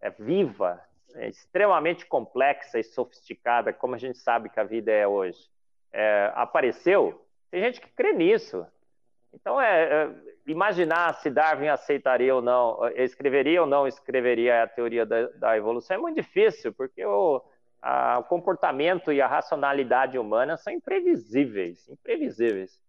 [0.00, 0.82] é, viva,
[1.14, 5.50] é, extremamente complexa e sofisticada, como a gente sabe que a vida é hoje,
[5.92, 8.66] é, apareceu, tem gente que crê nisso.
[9.34, 10.10] Então, é, é,
[10.52, 15.96] imaginar se Darwin aceitaria ou não, escreveria ou não escreveria a teoria da, da evolução
[15.96, 17.42] é muito difícil, porque o,
[17.82, 22.80] a, o comportamento e a racionalidade humana são imprevisíveis, imprevisíveis.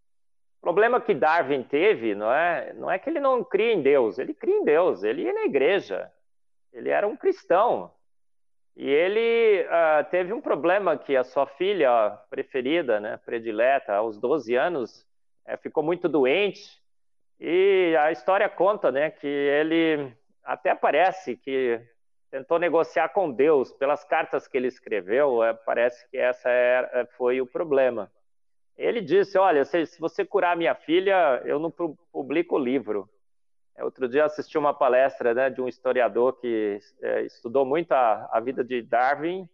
[0.59, 4.19] O problema que Darwin teve não é, não é que ele não cria em Deus,
[4.19, 6.11] ele cria em Deus, ele ia na igreja,
[6.73, 7.93] ele era um cristão.
[8.75, 14.55] E ele uh, teve um problema que a sua filha preferida, né, predileta, aos 12
[14.55, 15.05] anos,
[15.45, 16.78] é, ficou muito doente.
[17.39, 21.81] E a história conta né, que ele até parece que
[22.29, 25.43] tentou negociar com Deus pelas cartas que ele escreveu.
[25.43, 28.11] É, parece que essa era, é, foi o problema.
[28.77, 31.71] Ele disse: Olha, se, se você curar minha filha, eu não
[32.11, 33.09] publico o livro.
[33.75, 38.29] É, outro dia assisti uma palestra né, de um historiador que é, estudou muito a,
[38.31, 39.47] a, vida de Darwin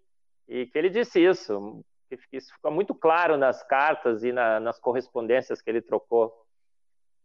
[0.47, 4.79] e que ele disse isso, que isso fica muito claro nas cartas e na, nas
[4.79, 6.44] correspondências que ele trocou.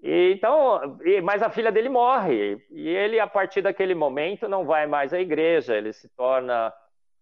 [0.02, 4.86] E, então, mas a filha dele morre e ele a partir daquele momento não vai
[4.86, 6.72] mais à igreja, ele se torna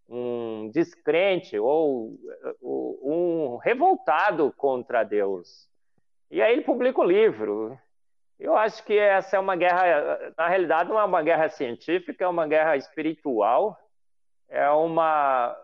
[0.09, 2.17] um descrente ou
[2.63, 5.69] um revoltado contra Deus.
[6.31, 7.79] E aí ele publica o livro.
[8.39, 12.29] Eu acho que essa é uma guerra, na realidade, não é uma guerra científica, é
[12.29, 13.77] uma guerra espiritual,
[14.49, 15.57] é uma,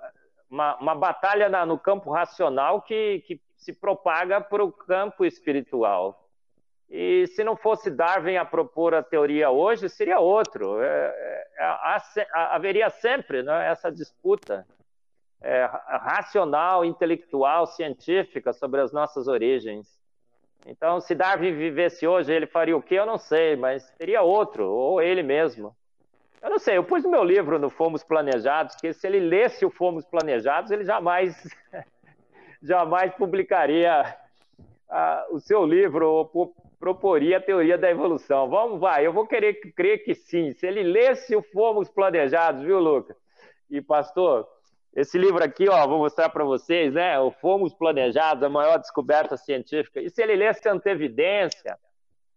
[0.50, 6.23] uma, uma batalha na, no campo racional que, que se propaga para o campo espiritual.
[6.90, 10.80] E se não fosse Darwin a propor a teoria hoje, seria outro.
[10.80, 11.66] É, é,
[12.16, 14.66] é haveria sempre né, essa disputa
[15.42, 19.98] é, racional, intelectual, científica sobre as nossas origens.
[20.66, 22.94] Então, se Darwin vivesse hoje, ele faria o quê?
[22.94, 25.76] Eu não sei, mas teria outro, ou ele mesmo.
[26.40, 29.64] Eu não sei, eu pus no meu livro no Fomos Planejados que se ele lesse
[29.64, 31.42] o Fomos Planejados, ele jamais,
[32.62, 34.16] jamais publicaria
[34.88, 38.46] uh, o seu livro ou proporia a teoria da evolução.
[38.46, 40.52] Vamos, vai, eu vou querer crer que sim.
[40.52, 43.16] Se ele lesse o Fomos Planejados, viu, Lucas?
[43.70, 44.46] E, pastor,
[44.94, 47.18] esse livro aqui, ó, vou mostrar para vocês, né?
[47.18, 49.98] O Fomos Planejados, a maior descoberta científica.
[49.98, 51.78] E se ele lesse Antevidência,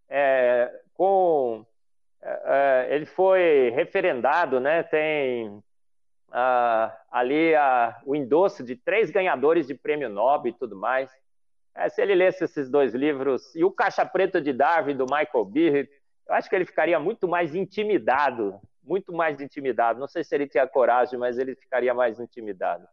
[0.08, 1.66] é, com
[2.22, 4.82] é, é, ele foi referendado, né?
[4.82, 5.62] Tem
[6.32, 11.10] ah, ali ah, o endosso de três ganhadores de prêmio Nobel e tudo mais.
[11.78, 15.44] É, se ele lesse esses dois livros e o Caixa Preta de Darwin do Michael
[15.44, 15.88] Behe,
[16.26, 20.00] eu acho que ele ficaria muito mais intimidado, muito mais intimidado.
[20.00, 22.84] Não sei se ele tinha coragem, mas ele ficaria mais intimidado.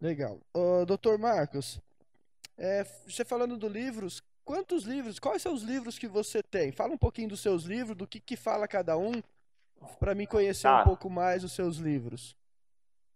[0.00, 0.40] Legal.
[0.56, 1.78] Uh, doutor Marcos,
[2.56, 6.72] é, você falando do livros, quantos livros, quais são os livros que você tem?
[6.72, 9.12] Fala um pouquinho dos seus livros, do que, que fala cada um,
[10.00, 10.80] para mim conhecer tá.
[10.80, 12.37] um pouco mais os seus livros.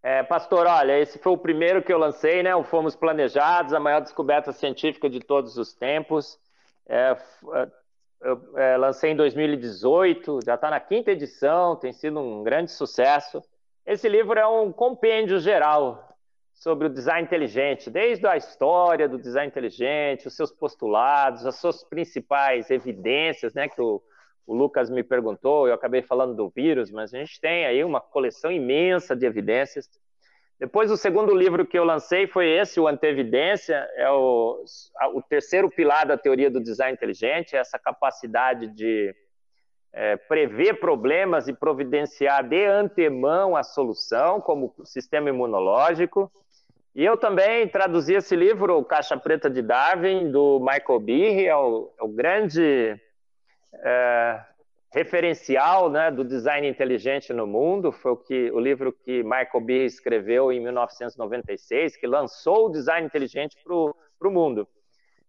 [0.02, 2.54] É, pastor, olha, esse foi o primeiro que eu lancei, né?
[2.56, 6.38] O Fomos Planejados, a maior descoberta científica de todos os tempos.
[6.88, 7.16] É,
[7.54, 7.82] é
[8.22, 13.42] eu é, lancei em 2018, já está na quinta edição, tem sido um grande sucesso.
[13.84, 16.16] Esse livro é um compêndio geral
[16.52, 21.82] sobre o design inteligente, desde a história do design inteligente, os seus postulados, as suas
[21.82, 23.68] principais evidências, né?
[23.68, 24.00] Que o,
[24.46, 28.00] o Lucas me perguntou, eu acabei falando do vírus, mas a gente tem aí uma
[28.00, 29.88] coleção imensa de evidências.
[30.58, 34.64] Depois, o segundo livro que eu lancei foi esse, o Antevidência, é o,
[35.14, 39.14] o terceiro pilar da teoria do design inteligente, essa capacidade de
[39.92, 46.30] é, prever problemas e providenciar de antemão a solução, como sistema imunológico.
[46.94, 51.56] E eu também traduzi esse livro, O Caixa Preta de Darwin, do Michael Behe, é
[51.56, 53.00] o, é o grande
[53.74, 54.44] é,
[54.92, 59.86] referencial né, do design inteligente no mundo, foi o, que, o livro que Michael Behe
[59.86, 64.68] escreveu em 1996, que lançou o design inteligente para o mundo.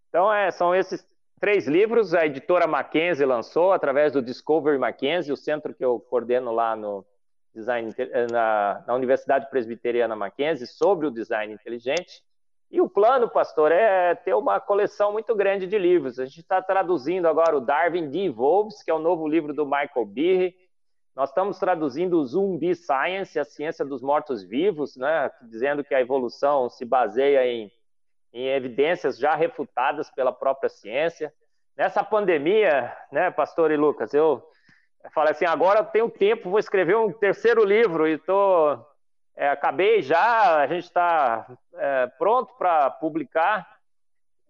[0.09, 1.07] Então, é, são esses
[1.39, 6.51] três livros, a editora Mackenzie lançou, através do Discovery Mackenzie, o centro que eu coordeno
[6.51, 7.05] lá no
[7.53, 7.93] design,
[8.31, 12.21] na, na Universidade Presbiteriana Mackenzie, sobre o design inteligente.
[12.73, 16.17] E o plano, pastor, é ter uma coleção muito grande de livros.
[16.17, 20.07] A gente está traduzindo agora o Darwin Devolves, que é o novo livro do Michael
[20.07, 20.55] Behe.
[21.15, 25.29] Nós estamos traduzindo o Zumbi Science, a ciência dos mortos-vivos, né?
[25.43, 27.71] dizendo que a evolução se baseia em,
[28.33, 31.31] em evidências já refutadas pela própria ciência.
[31.77, 34.41] Nessa pandemia, né, Pastor e Lucas, eu
[35.13, 38.83] falei assim, agora eu tenho tempo, vou escrever um terceiro livro e tô,
[39.35, 43.67] é, acabei já, a gente está é, pronto para publicar.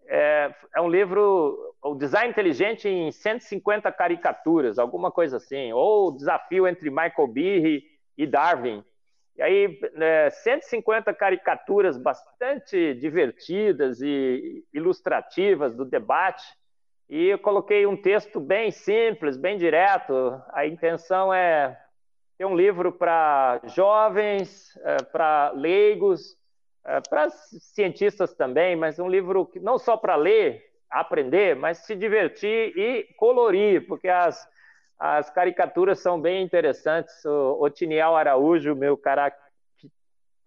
[0.06, 6.16] É, é, um livro, o Design Inteligente em 150 caricaturas, alguma coisa assim, ou o
[6.16, 7.82] desafio entre Michael Behe
[8.16, 8.84] e Darwin.
[9.36, 16.44] E aí, né, 150 caricaturas bastante divertidas e ilustrativas do debate,
[17.08, 20.40] e eu coloquei um texto bem simples, bem direto.
[20.52, 21.78] A intenção é
[22.36, 26.36] ter um livro para jovens, é, para leigos,
[26.84, 31.94] é, para cientistas também, mas um livro que não só para ler, aprender, mas se
[31.94, 34.48] divertir e colorir, porque as,
[34.98, 37.24] as caricaturas são bem interessantes.
[37.24, 39.32] O Otiniel Araújo, meu cara,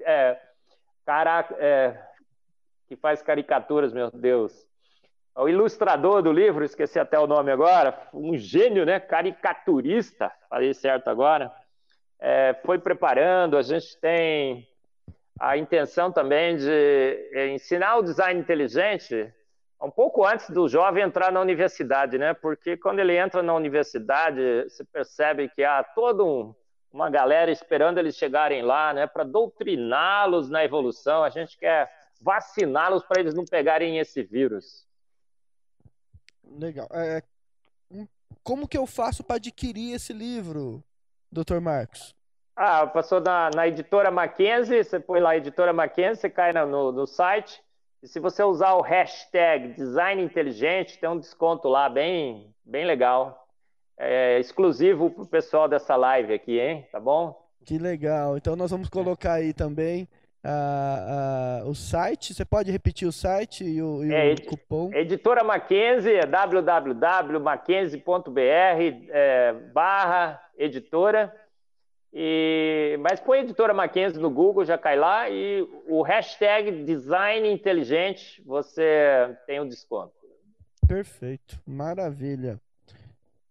[0.01, 0.39] é,
[1.05, 2.01] cara é,
[2.87, 4.67] que faz caricaturas, meu Deus.
[5.35, 8.99] O ilustrador do livro, esqueci até o nome agora, um gênio, né?
[8.99, 11.53] Caricaturista, falei certo agora.
[12.19, 14.67] É, foi preparando, a gente tem
[15.39, 19.31] a intenção também de ensinar o design inteligente
[19.81, 22.33] um pouco antes do jovem entrar na universidade, né?
[22.33, 26.55] Porque quando ele entra na universidade, você percebe que há toda um,
[26.91, 29.05] uma galera esperando eles chegarem lá, né?
[29.05, 31.23] Para doutriná-los na evolução.
[31.23, 34.87] A gente quer vaciná-los para eles não pegarem esse vírus.
[36.43, 36.87] Legal.
[36.91, 37.21] É,
[38.43, 40.83] como que eu faço para adquirir esse livro,
[41.31, 41.59] Dr.
[41.59, 42.15] Marcos?
[42.55, 47.05] Ah, passou na, na editora Mackenzie, você põe lá editora Mackenzie, você cai no, no
[47.05, 47.61] site,
[48.01, 53.47] e se você usar o hashtag Design Inteligente, tem um desconto lá bem, bem legal.
[53.97, 56.87] É exclusivo para o pessoal dessa live aqui, hein?
[56.91, 57.47] Tá bom?
[57.65, 58.37] Que legal.
[58.37, 60.07] Então nós vamos colocar aí também
[60.47, 62.33] uh, uh, o site.
[62.33, 64.93] Você pode repetir o site e o, e é, o cupom?
[64.93, 68.39] Editora Mackenzie, é www.mackenzie.br
[69.09, 71.35] é, barra editora.
[72.13, 78.41] E, mas põe editora Mackenzie no Google, já cai lá, e o hashtag Design Inteligente,
[78.45, 80.13] você tem um desconto.
[80.87, 82.61] Perfeito, maravilha.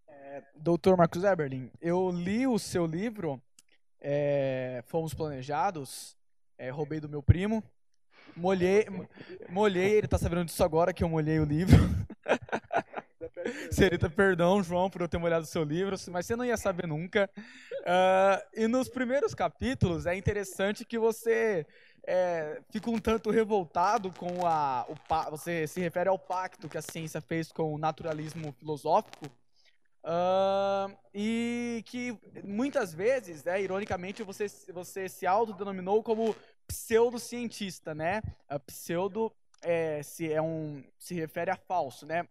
[0.08, 3.38] É, Doutor Marcos Eberlin, eu li o seu livro,
[4.00, 6.15] é, Fomos Planejados,
[6.58, 7.62] é, roubei do meu primo,
[8.36, 8.86] molhei,
[9.48, 11.76] molhei, ele tá sabendo disso agora que eu molhei o livro.
[13.70, 16.86] Seria perdão, João, por eu ter molhado o seu livro, mas você não ia saber
[16.86, 17.30] nunca.
[17.36, 21.66] Uh, e nos primeiros capítulos é interessante que você
[22.06, 24.86] é, fica um tanto revoltado com a.
[24.88, 29.26] O, você se refere ao pacto que a ciência fez com o naturalismo filosófico.
[30.06, 36.36] Uh, e que muitas vezes, né, ironicamente, você, você se autodenominou como
[36.68, 38.22] pseudocientista, né?
[38.66, 42.28] Pseudo é, se, é um, se refere a falso, né?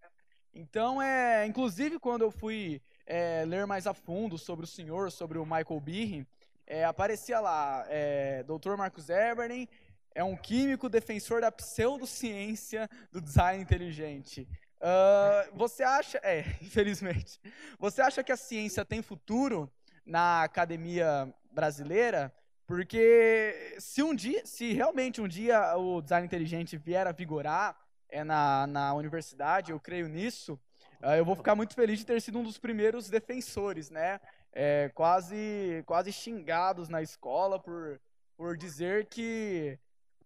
[0.53, 5.37] Então, é, inclusive, quando eu fui é, ler mais a fundo sobre o senhor, sobre
[5.37, 6.25] o Michael Behe,
[6.65, 8.77] é, aparecia lá, é, Dr.
[8.77, 9.67] Marcos Eberlin
[10.15, 14.47] é um químico defensor da pseudociência do design inteligente.
[14.85, 17.41] Uh, você acha, é, infelizmente,
[17.79, 19.67] você acha que a ciência tem futuro
[20.05, 22.31] na academia brasileira?
[22.67, 27.75] Porque se um dia, se realmente um dia o design inteligente vier a vigorar,
[28.07, 30.53] é na, na universidade, eu creio nisso,
[31.01, 34.19] uh, eu vou ficar muito feliz de ter sido um dos primeiros defensores, né?
[34.53, 37.99] É, quase, quase xingados na escola por,
[38.37, 39.79] por dizer que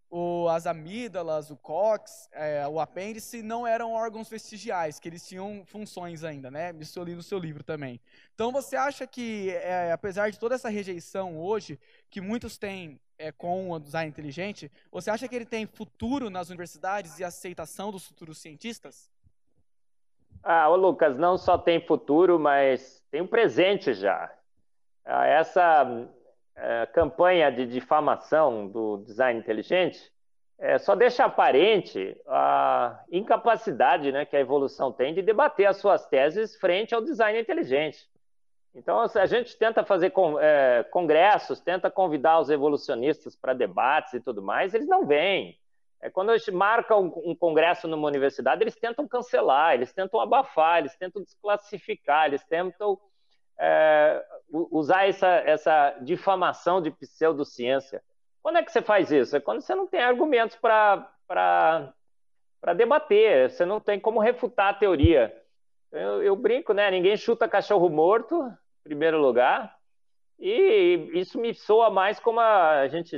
[0.09, 5.63] o, as amígdalas, o cox, é, o apêndice não eram órgãos vestigiais, que eles tinham
[5.65, 6.73] funções ainda, né?
[6.79, 8.01] Isso eu li no seu livro também.
[8.33, 13.31] Então você acha que, é, apesar de toda essa rejeição hoje, que muitos têm é,
[13.31, 18.07] com o design inteligente, você acha que ele tem futuro nas universidades e aceitação dos
[18.07, 19.11] futuros cientistas?
[20.41, 24.33] Ah, o Lucas, não só tem futuro, mas tem um presente já.
[25.05, 25.85] Ah, essa
[26.61, 30.11] é, campanha de difamação do design inteligente
[30.59, 36.05] é, só deixa aparente a incapacidade né, que a evolução tem de debater as suas
[36.07, 38.09] teses frente ao design inteligente.
[38.75, 44.41] Então, a gente tenta fazer é, congressos, tenta convidar os evolucionistas para debates e tudo
[44.41, 45.57] mais, eles não vêm.
[46.01, 50.19] É, quando a gente marca um, um, congresso numa universidade, eles tentam cancelar, eles tentam
[50.19, 52.97] abafar, eles tentam desclassificar, eles tentam
[53.59, 58.01] é, usar essa, essa difamação de pseudociência.
[58.41, 59.35] Quando é que você faz isso?
[59.35, 61.93] É quando você não tem argumentos para
[62.75, 65.35] debater, você não tem como refutar a teoria.
[65.91, 66.89] Eu, eu brinco, né?
[66.89, 69.75] Ninguém chuta cachorro morto, em primeiro lugar.
[70.39, 73.17] E isso me soa mais como a gente,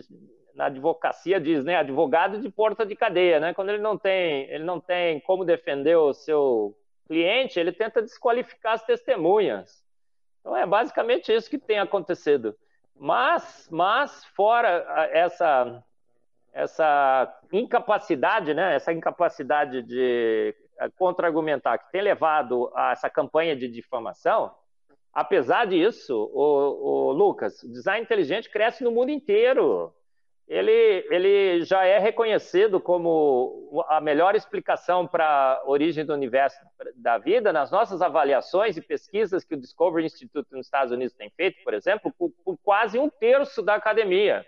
[0.55, 3.53] na advocacia diz, né, advogado de porta de cadeia, né?
[3.53, 6.75] Quando ele não tem, ele não tem como defender o seu
[7.07, 9.83] cliente, ele tenta desqualificar as testemunhas.
[10.41, 12.55] Então é basicamente isso que tem acontecido.
[12.95, 15.83] Mas, mas fora essa
[16.53, 23.69] essa incapacidade, né, essa incapacidade de eh, contra-argumentar que tem levado a essa campanha de
[23.69, 24.53] difamação,
[25.13, 29.93] apesar disso, o, o Lucas, o design inteligente cresce no mundo inteiro
[30.47, 36.59] ele, ele já é reconhecido como a melhor explicação para a origem do universo
[36.95, 41.29] da vida nas nossas avaliações e pesquisas que o Discovery Institute nos Estados Unidos tem
[41.29, 44.45] feito, por exemplo, por, por quase um terço da academia.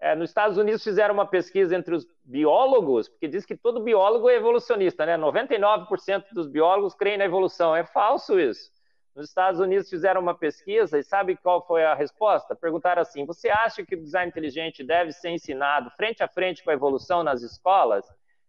[0.00, 4.28] É, nos Estados Unidos fizeram uma pesquisa entre os biólogos, porque diz que todo biólogo
[4.28, 5.16] é evolucionista, né?
[5.16, 7.76] 99% dos biólogos creem na evolução.
[7.76, 8.68] É falso isso.
[9.14, 12.56] Nos Estados Unidos fizeram uma pesquisa e sabe qual foi a resposta?
[12.56, 16.70] Perguntaram assim: você acha que o design inteligente deve ser ensinado frente a frente com
[16.70, 18.06] a evolução nas escolas?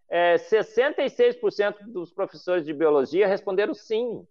[0.10, 4.26] É, 66% dos professores de biologia responderam sim.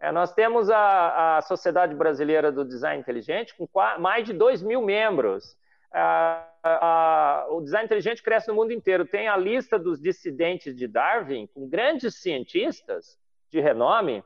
[0.00, 3.68] É, nós temos a, a, Sociedade Brasileira do Design Inteligente com
[3.98, 5.56] mais de 2 mil membros.
[5.92, 9.06] A, o design inteligente cresce no mundo inteiro.
[9.06, 13.18] Tem a lista dos dissidentes de Darwin, com grandes cientistas
[13.50, 14.22] de renome,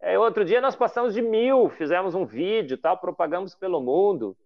[0.00, 4.36] é, outro dia nós passamos de mil, fizemos um vídeo, tal, propagamos pelo mundo.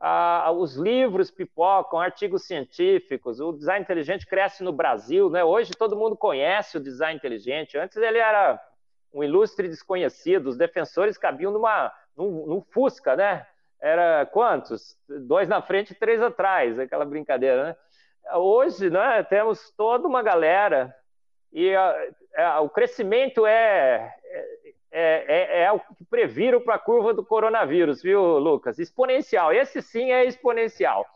[0.00, 5.44] Ah, os livros pipocam, artigos científicos, o design inteligente cresce no Brasil, né?
[5.44, 7.78] Hoje todo mundo conhece o design inteligente.
[7.78, 8.60] Antes ele era
[9.14, 13.46] um ilustre desconhecido, os defensores cabiam numa, num, num Fusca, né?
[13.80, 14.96] Era quantos?
[15.08, 17.76] Dois na frente e três atrás, aquela brincadeira, né?
[18.34, 20.94] Hoje, né, temos toda uma galera
[21.52, 24.14] e a, o crescimento é,
[24.92, 28.78] é, é, é o que previro para a curva do coronavírus, viu, Lucas?
[28.78, 29.52] Exponencial.
[29.52, 31.06] Esse sim é exponencial.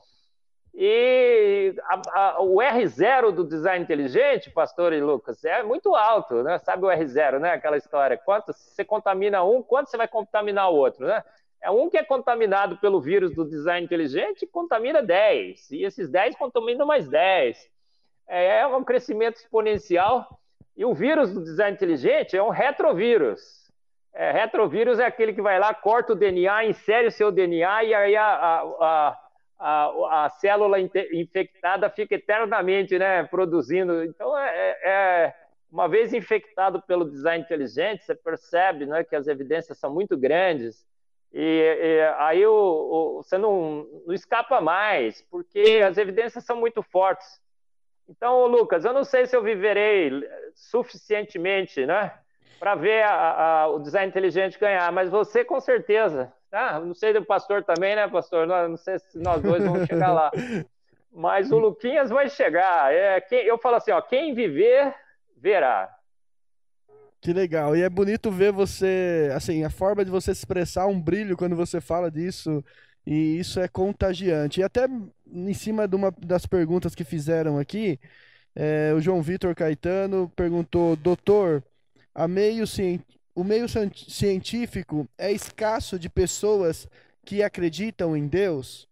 [0.74, 6.58] E a, a, o R0 do design inteligente, pastor e Lucas, é muito alto, né?
[6.58, 7.52] Sabe o R0, né?
[7.52, 8.16] Aquela história.
[8.18, 11.22] Quanto você contamina um, quanto você vai contaminar o outro, né?
[11.62, 15.70] É um que é contaminado pelo vírus do design inteligente contamina 10.
[15.70, 17.70] E esses 10 contaminam mais 10.
[18.28, 20.40] É, é um crescimento exponencial.
[20.76, 23.65] E o vírus do design inteligente é um retrovírus.
[24.18, 27.94] É, retrovírus é aquele que vai lá, corta o DNA, insere o seu DNA e
[27.94, 29.18] aí a, a,
[29.58, 34.02] a, a célula infectada fica eternamente né, produzindo.
[34.04, 35.34] Então, é, é, é,
[35.70, 40.86] uma vez infectado pelo design inteligente, você percebe né, que as evidências são muito grandes
[41.30, 46.82] e, e aí o, o, você não, não escapa mais, porque as evidências são muito
[46.82, 47.38] fortes.
[48.08, 50.10] Então, Lucas, eu não sei se eu viverei
[50.54, 52.18] suficientemente, né?
[52.59, 56.32] Para ver a, a, o design inteligente ganhar, mas você com certeza.
[56.50, 58.46] Ah, não sei do pastor também, né, pastor?
[58.46, 60.30] Não, não sei se nós dois vamos chegar lá.
[61.12, 62.92] Mas o Luquinhas vai chegar.
[62.92, 64.94] É, quem, eu falo assim, ó, quem viver,
[65.34, 65.90] verá.
[67.22, 67.74] Que legal.
[67.74, 71.80] E é bonito ver você, assim, a forma de você expressar um brilho quando você
[71.80, 72.62] fala disso.
[73.07, 74.61] E isso é contagiante.
[74.61, 74.86] E até
[75.26, 77.98] em cima de uma das perguntas que fizeram aqui,
[78.54, 81.64] é, o João Vitor Caetano perguntou, doutor,
[82.26, 82.64] meio,
[83.34, 86.88] o meio científico é escasso de pessoas
[87.24, 88.88] que acreditam em Deus?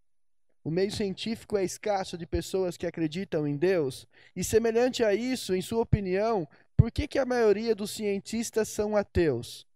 [0.64, 4.07] O meio científico é escasso de pessoas que acreditam em Deus?
[4.35, 8.97] E semelhante a isso, em sua opinião, por que, que a maioria dos cientistas são
[8.97, 9.66] ateus?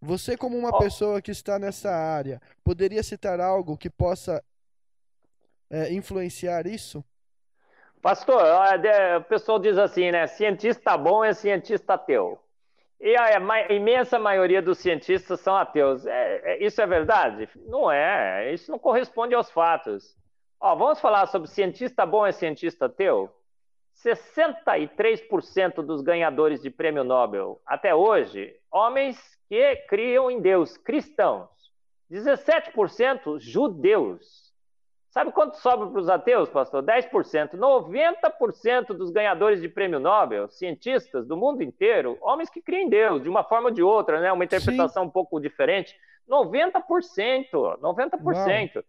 [0.00, 4.44] Você, como uma pessoa que está nessa área, poderia citar algo que possa
[5.70, 7.02] é, influenciar isso?
[8.02, 8.42] Pastor,
[9.18, 10.26] o pessoal diz assim, né?
[10.26, 12.38] Cientista bom é cientista ateu.
[13.00, 13.38] E a,
[13.70, 16.06] imensa maioria dos cientistas são ateus.
[16.06, 17.48] É, é, isso é verdade?
[17.66, 18.52] Não é.
[18.52, 20.16] Isso não corresponde aos fatos.
[20.60, 23.30] Ó, vamos falar sobre cientista bom e cientista ateu?
[24.02, 29.18] 63% dos ganhadores de prêmio Nobel até hoje, homens
[29.48, 31.48] que criam em Deus, cristãos.
[32.10, 34.43] 17% judeus.
[35.14, 36.82] Sabe quanto sobra para os ateus, pastor?
[36.82, 37.56] 10%.
[37.56, 43.22] 90% dos ganhadores de prêmio Nobel, cientistas do mundo inteiro, homens que criam em Deus,
[43.22, 44.32] de uma forma ou de outra, né?
[44.32, 45.08] uma interpretação Sim.
[45.08, 45.94] um pouco diferente.
[46.28, 47.78] 90%.
[47.80, 48.74] 90%.
[48.74, 48.84] Uau.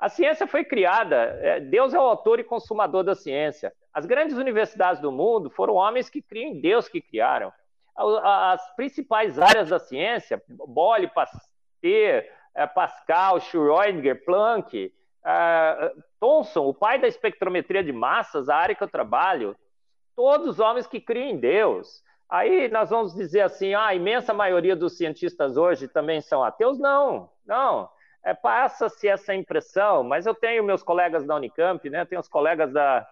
[0.00, 3.72] A ciência foi criada, é, Deus é o autor e consumador da ciência.
[3.94, 7.52] As grandes universidades do mundo foram homens que criam em Deus que criaram.
[7.96, 14.92] As principais áreas da ciência, Boyle, Pasteur, é, Pascal, Schrödinger, Planck,
[15.28, 19.54] uh, Thomson, o pai da espectrometria de massas, a área que eu trabalho,
[20.16, 22.02] todos homens que criam em Deus.
[22.28, 26.78] Aí nós vamos dizer assim, ah, a imensa maioria dos cientistas hoje também são ateus?
[26.78, 27.88] Não, não.
[28.24, 32.72] é, passa-se essa impressão, mas eu tenho meus colegas da Unicamp, né, tenho os colegas
[32.72, 33.06] da,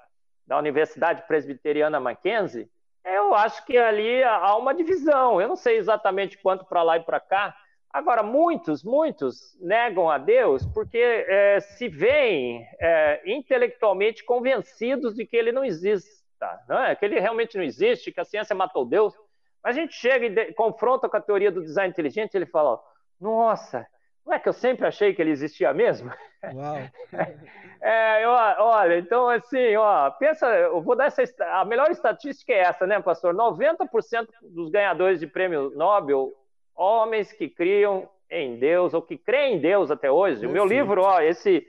[0.47, 2.69] da Universidade Presbiteriana Mackenzie,
[3.07, 5.41] eu acho que ali há uma divisão.
[5.41, 7.57] Eu não sei exatamente quanto para lá e para cá.
[7.93, 15.37] Agora, muitos, muitos negam a Deus porque é, se veem é, intelectualmente convencidos de que
[15.37, 16.25] ele não existe,
[16.69, 16.95] não é?
[16.95, 19.15] que ele realmente não existe, que a ciência matou Deus.
[19.63, 22.47] Mas a gente chega e de, confronta com a teoria do design inteligente e ele
[22.47, 22.79] fala:
[23.21, 23.87] nossa,
[24.25, 26.13] não é que eu sempre achei que ele existia mesmo?
[26.55, 26.77] Uau!
[27.79, 31.23] É, eu, olha, então assim, ó, pensa, eu vou dar essa,
[31.53, 33.35] a melhor estatística é essa, né, pastor?
[33.35, 36.33] 90% dos ganhadores de prêmio Nobel,
[36.77, 40.41] homens que criam em Deus, ou que creem em Deus até hoje.
[40.41, 40.51] Perfeito.
[40.51, 41.67] O meu livro, ó, esse,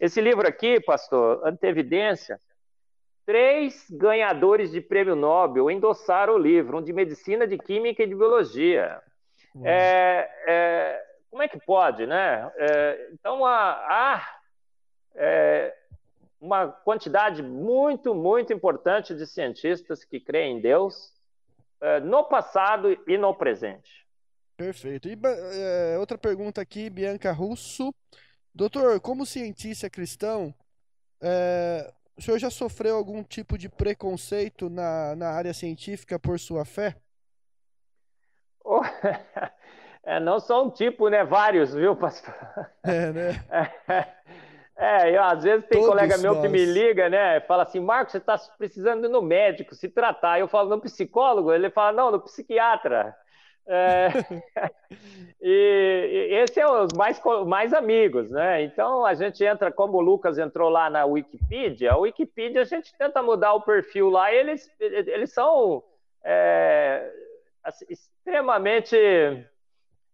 [0.00, 2.40] esse livro aqui, pastor, Antevidência,
[3.26, 8.14] três ganhadores de prêmio Nobel endossaram o livro, um de medicina, de química e de
[8.14, 9.02] biologia.
[9.64, 12.50] É, é, como é que pode, né?
[12.56, 14.24] É, então, há,
[15.14, 15.74] é,
[16.40, 21.12] uma quantidade muito, muito importante de cientistas que creem em Deus
[21.80, 24.06] é, no passado e no presente.
[24.58, 25.08] Perfeito.
[25.08, 25.16] E
[25.54, 27.94] é, outra pergunta aqui, Bianca Russo.
[28.52, 30.52] Doutor, como cientista cristão,
[31.22, 36.64] é, o senhor já sofreu algum tipo de preconceito na, na área científica por sua
[36.64, 36.96] fé?
[38.64, 38.80] Oh,
[40.04, 41.22] É, não só um tipo, né?
[41.22, 42.34] Vários, viu, pastor?
[42.82, 43.44] É, né?
[44.80, 46.42] É, eu, às vezes tem Todos colega meu nós.
[46.42, 47.40] que me liga, né?
[47.40, 50.38] Fala assim, Marcos, você está precisando ir no médico, se tratar.
[50.38, 51.52] Eu falo, no psicólogo?
[51.52, 53.12] Ele fala, não, no psiquiatra.
[53.70, 54.08] É,
[55.42, 58.62] e, e esse é os mais, mais amigos, né?
[58.62, 62.96] Então a gente entra, como o Lucas entrou lá na Wikipedia, a Wikipedia a gente
[62.96, 65.84] tenta mudar o perfil lá, eles, eles são
[66.24, 67.12] é,
[67.62, 68.96] assim, extremamente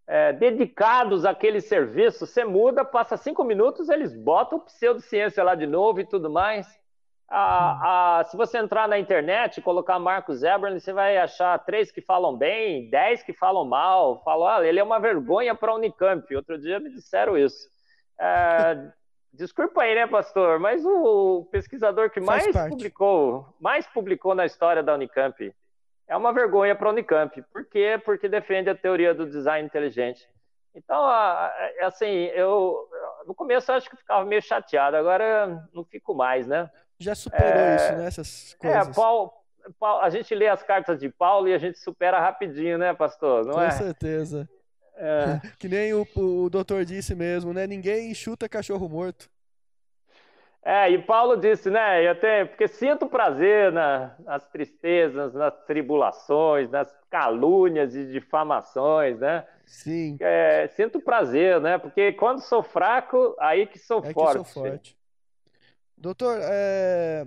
[0.06, 2.26] é, dedicados àquele serviço.
[2.26, 6.66] Você muda, passa cinco minutos, eles botam pseudociência lá de novo e tudo mais.
[7.36, 11.90] A, a, se você entrar na internet e colocar Marcos Eberle, você vai achar três
[11.90, 14.22] que falam bem, dez que falam mal.
[14.22, 16.32] Falam, ah, ele é uma vergonha para a Unicamp.
[16.36, 17.68] Outro dia me disseram isso.
[18.20, 18.88] É,
[19.34, 20.60] desculpa aí, né, pastor?
[20.60, 25.52] Mas o pesquisador que mais publicou, mais publicou na história da Unicamp
[26.06, 27.42] é uma vergonha para a Unicamp.
[27.52, 28.00] Por quê?
[28.04, 30.24] Porque defende a teoria do design inteligente.
[30.72, 31.04] Então,
[31.80, 32.88] assim, eu
[33.26, 36.70] no começo eu acho que ficava meio chateado, agora não fico mais, né?
[36.98, 38.06] Já superou é, isso, né?
[38.06, 38.88] Essas é, coisas.
[38.88, 39.32] É, Paulo,
[39.78, 43.44] Paulo, a gente lê as cartas de Paulo e a gente supera rapidinho, né, pastor?
[43.44, 43.70] Não Com é?
[43.70, 44.48] certeza.
[44.96, 45.40] É.
[45.58, 47.66] que nem o, o doutor disse mesmo, né?
[47.66, 49.28] Ninguém chuta cachorro morto.
[50.66, 52.08] É, e Paulo disse, né?
[52.08, 59.46] Eu tenho, porque sinto prazer na, nas tristezas, nas tribulações, nas calúnias e difamações, né?
[59.66, 60.16] Sim.
[60.20, 61.76] É, sinto prazer, né?
[61.76, 64.38] Porque quando sou fraco, aí que sou é forte.
[64.42, 64.96] Que sou forte.
[66.04, 67.24] Doutor, é...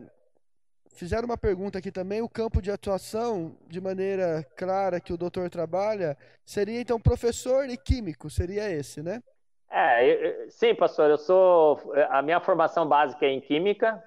[0.94, 2.22] fizeram uma pergunta aqui também.
[2.22, 6.16] O campo de atuação, de maneira clara, que o doutor trabalha,
[6.46, 9.24] seria então professor e químico, seria esse, né?
[9.72, 11.92] É, sim, pastor, eu sou.
[12.08, 14.04] A minha formação básica é em química.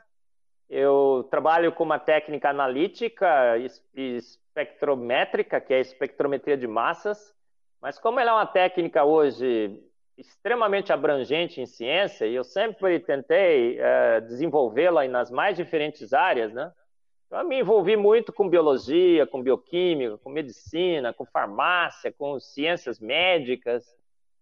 [0.68, 3.57] Eu trabalho com uma técnica analítica
[3.93, 7.35] espectrométrica, que é a espectrometria de massas.
[7.83, 9.83] Mas como ela é uma técnica hoje
[10.21, 16.73] extremamente abrangente em ciência, e eu sempre tentei é, desenvolvê-la nas mais diferentes áreas, né?
[17.27, 22.99] Então, eu me envolvi muito com biologia, com bioquímica, com medicina, com farmácia, com ciências
[22.99, 23.85] médicas.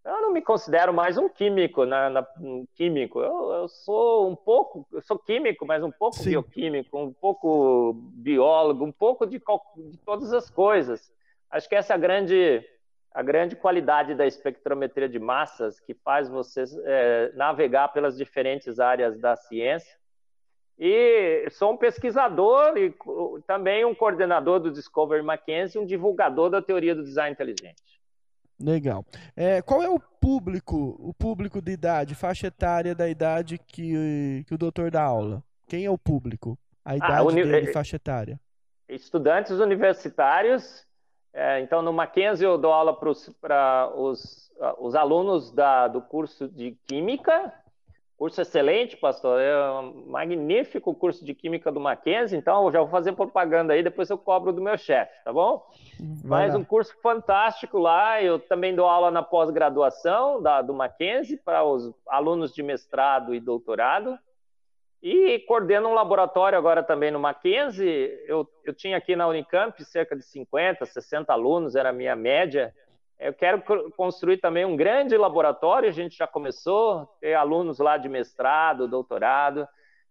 [0.03, 3.20] Eu não me considero mais um químico, na, na um químico.
[3.20, 6.31] Eu, eu, sou um pouco, eu sou químico, mas um pouco Sim.
[6.31, 11.12] bioquímico, um pouco biólogo, um pouco de, de todas as coisas.
[11.51, 12.64] Acho que essa é a grande,
[13.12, 19.18] a grande qualidade da espectrometria de massas que faz você é, navegar pelas diferentes áreas
[19.18, 19.96] da ciência.
[20.78, 22.94] E sou um pesquisador e
[23.46, 27.82] também um coordenador do Discovery Mackenzie, um divulgador da teoria do design inteligente.
[28.61, 29.04] Legal.
[29.36, 34.54] É, qual é o público, o público de idade, faixa etária da idade que, que
[34.54, 35.42] o doutor dá aula?
[35.66, 36.59] Quem é o público?
[36.84, 37.42] A ah, idade ah, uni...
[37.42, 38.40] dele, faixa etária?
[38.88, 40.86] Estudantes universitários.
[41.41, 46.76] É, então, no Mackenzie eu dou aula para os, os alunos da, do curso de
[46.86, 47.53] Química
[48.18, 49.41] Curso excelente, pastor.
[49.41, 52.36] É um magnífico curso de Química do Mackenzie.
[52.36, 55.64] Então, eu já vou fazer propaganda aí, depois eu cobro do meu chefe, tá bom?
[56.24, 58.20] Mas um curso fantástico lá.
[58.20, 64.18] Eu também dou aula na pós-graduação do Mackenzie para os alunos de mestrado e doutorado.
[65.03, 68.18] E coordeno um laboratório agora também no Mackenzie.
[68.26, 72.74] Eu, eu tinha aqui na Unicamp cerca de 50, 60 alunos, era a minha média
[73.18, 73.62] Eu quero
[73.96, 79.68] construir também um grande laboratório, a gente já começou, ter alunos lá de mestrado, doutorado.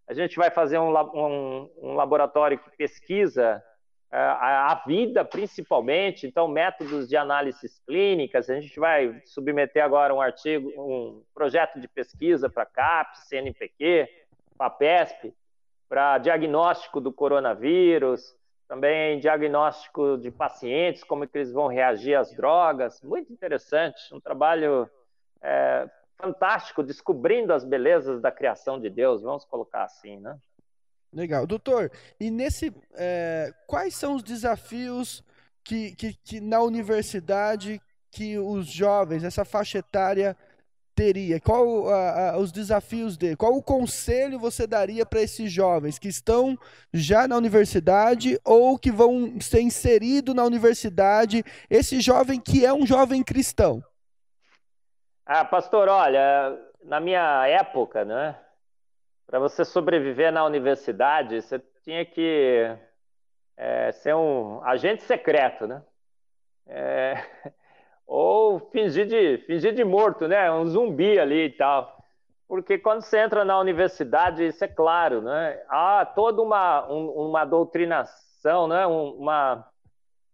[0.08, 3.62] A gente vai fazer um, um, um laboratório que pesquisa
[4.10, 8.50] uh, a, a, vida, principalmente, então, métodos de análises clínicas.
[8.50, 14.08] A gente vai submeter agora um artigo, um projeto de pesquisa para CAPES, CNPq,
[14.58, 15.34] PAPESP,
[15.88, 18.36] para diagnóstico do coronavírus,
[18.68, 23.02] também diagnóstico de pacientes, como que eles vão reagir às drogas.
[23.02, 24.90] Muito interessante, um trabalho
[25.42, 30.38] é, fantástico, descobrindo as belezas da criação de Deus, vamos colocar assim, né?
[31.14, 31.48] Legal.
[31.48, 31.90] Doutor,
[32.20, 35.24] e nesse, é, quais são os desafios
[35.64, 37.82] que, que, que na universidade
[38.12, 40.36] que os jovens, essa faixa etária,
[40.98, 41.40] teria?
[41.40, 41.86] Qual
[42.40, 43.36] os desafios dele?
[43.36, 46.58] Qual o conselho você daria para esses jovens que estão
[46.92, 51.44] já na universidade ou que vão ser inseridos na universidade?
[51.70, 53.84] Esse jovem que é um jovem cristão.
[55.24, 58.36] Ah, pastor, olha, na minha época, né,
[59.28, 62.76] para você sobreviver na universidade, você tinha que
[63.56, 65.84] é, ser um agente secreto, né?
[66.66, 67.14] É,
[68.08, 70.50] ou fingir de, fingir de morto, né?
[70.50, 71.98] Um zumbi ali e tal.
[72.48, 75.62] Porque quando você entra na universidade, isso é claro, né?
[75.68, 78.88] Há toda uma, um, uma doutrinação, né?
[78.88, 79.70] Um, uma,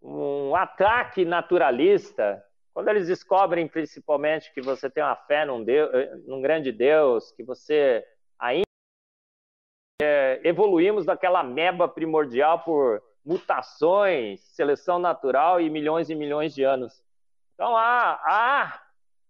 [0.00, 2.40] um ataque naturalista.
[2.72, 5.90] Quando eles descobrem, principalmente, que você tem uma fé num, Deus,
[6.26, 8.04] num grande Deus, que você
[8.38, 8.64] ainda
[10.00, 17.02] é, evoluímos daquela meba primordial por mutações, seleção natural e milhões e milhões de anos.
[17.54, 18.80] Então há, há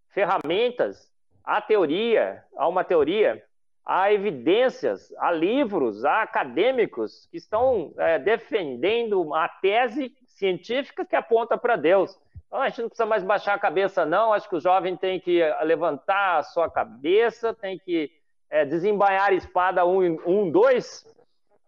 [0.09, 1.11] ferramentas,
[1.45, 3.43] há teoria, há uma teoria,
[3.85, 11.59] há evidências, há livros, há acadêmicos que estão é, defendendo a tese científica que aponta
[11.59, 12.19] para Deus.
[12.47, 14.33] Então a gente não precisa mais baixar a cabeça, não.
[14.33, 18.11] Acho que o jovem tem que levantar a sua cabeça, tem que
[18.49, 21.05] é, a espada um, um dois,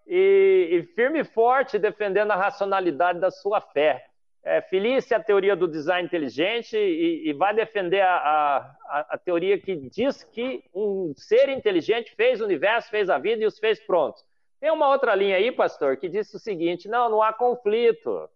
[0.07, 4.07] e, e firme e forte defendendo a racionalidade da sua fé
[4.47, 9.59] é, feliz a teoria do design inteligente e, e vai defender a, a, a, teoria
[9.59, 13.81] que diz que um ser inteligente fez o universo, fez a vida e os fez
[13.81, 14.25] prontos.
[14.61, 18.31] Tem uma outra linha aí, pastor, que diz o seguinte: não, não há conflito.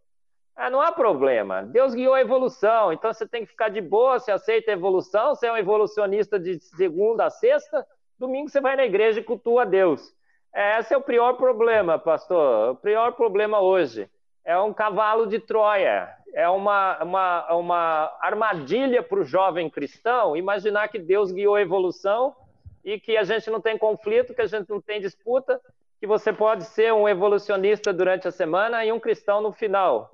[0.57, 1.63] Ah, não há problema.
[1.63, 5.37] Deus guiou a evolução, então você tem que ficar de boa, você aceita a evolução,
[5.37, 7.87] você é um evolucionista de segunda a sexta,
[8.19, 10.13] domingo você vai na igreja e cultua Deus.
[10.53, 14.11] É, esse é o pior problema, pastor, o pior problema hoje
[14.51, 20.89] é um cavalo de Troia, é uma, uma, uma armadilha para o jovem cristão imaginar
[20.89, 22.35] que Deus guiou a evolução
[22.85, 25.61] e que a gente não tem conflito, que a gente não tem disputa,
[26.01, 30.11] que você pode ser um evolucionista durante a semana e um cristão no final.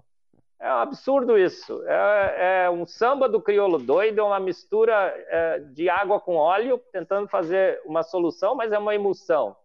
[0.61, 1.83] É um absurdo isso.
[1.87, 6.79] É, é um samba do crioulo doido, é uma mistura é, de água com óleo,
[6.93, 9.57] tentando fazer uma solução, mas é uma emulsão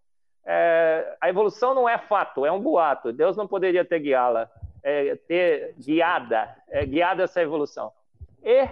[0.45, 3.11] é, a evolução não é fato, é um boato.
[3.11, 4.49] Deus não poderia ter guiá-la,
[4.83, 7.91] é, ter guiada, é, guiada essa evolução.
[8.43, 8.67] E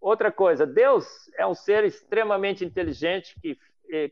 [0.00, 1.06] outra coisa, Deus
[1.36, 3.58] é um ser extremamente inteligente que,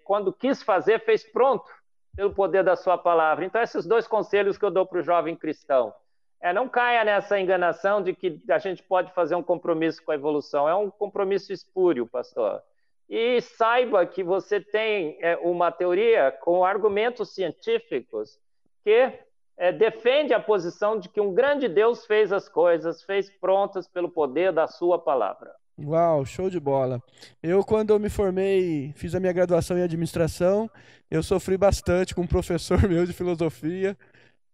[0.04, 1.70] quando quis fazer, fez pronto
[2.14, 3.44] pelo poder da sua palavra.
[3.44, 5.94] Então, esses dois conselhos que eu dou para o jovem cristão.
[6.42, 10.14] É, não caia nessa enganação de que a gente pode fazer um compromisso com a
[10.14, 10.68] evolução.
[10.68, 12.62] É um compromisso espúrio, pastor
[13.10, 18.38] e saiba que você tem é, uma teoria com argumentos científicos
[18.84, 19.12] que
[19.58, 24.08] é, defende a posição de que um grande Deus fez as coisas, fez prontas pelo
[24.08, 25.50] poder da sua palavra.
[25.76, 27.02] Uau, show de bola.
[27.42, 30.70] Eu, quando eu me formei, fiz a minha graduação em administração,
[31.10, 33.98] eu sofri bastante com um professor meu de filosofia.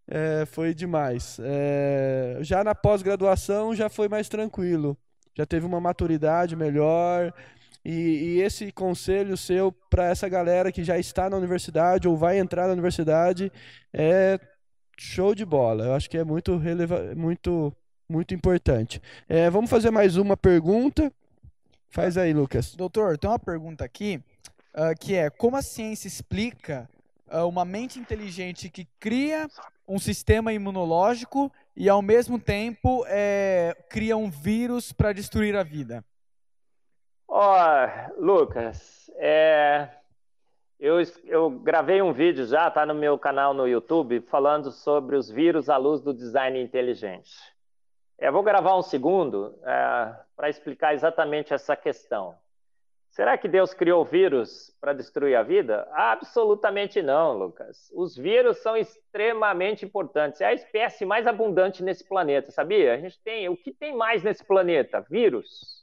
[0.09, 1.39] É, foi demais.
[1.43, 4.97] É, já na pós-graduação já foi mais tranquilo.
[5.37, 7.35] Já teve uma maturidade melhor,
[7.89, 12.37] e, e esse conselho seu para essa galera que já está na universidade ou vai
[12.37, 13.53] entrar na universidade
[13.93, 14.41] é
[14.99, 15.85] show de bola.
[15.85, 17.73] Eu acho que é muito relevante, muito,
[18.09, 19.01] muito importante.
[19.29, 21.13] É, vamos fazer mais uma pergunta.
[21.89, 22.75] Faz aí, Lucas.
[22.75, 24.21] Doutor, tem uma pergunta aqui
[24.75, 26.91] uh, que é como a ciência explica
[27.33, 29.49] uh, uma mente inteligente que cria
[29.87, 36.05] um sistema imunológico e ao mesmo tempo é, cria um vírus para destruir a vida?
[37.39, 39.91] Ó, oh, Lucas, é,
[40.81, 45.31] eu, eu, gravei um vídeo já, tá no meu canal no YouTube, falando sobre os
[45.31, 47.35] vírus à luz do design inteligente.
[48.19, 52.35] Eu vou gravar um segundo é, para explicar exatamente essa questão.
[53.11, 55.87] Será que Deus criou vírus para destruir a vida?
[55.93, 57.93] Absolutamente não, Lucas.
[57.95, 60.41] Os vírus são extremamente importantes.
[60.41, 62.95] É a espécie mais abundante nesse planeta, sabia?
[62.95, 65.05] A gente tem o que tem mais nesse planeta?
[65.11, 65.76] Vírus.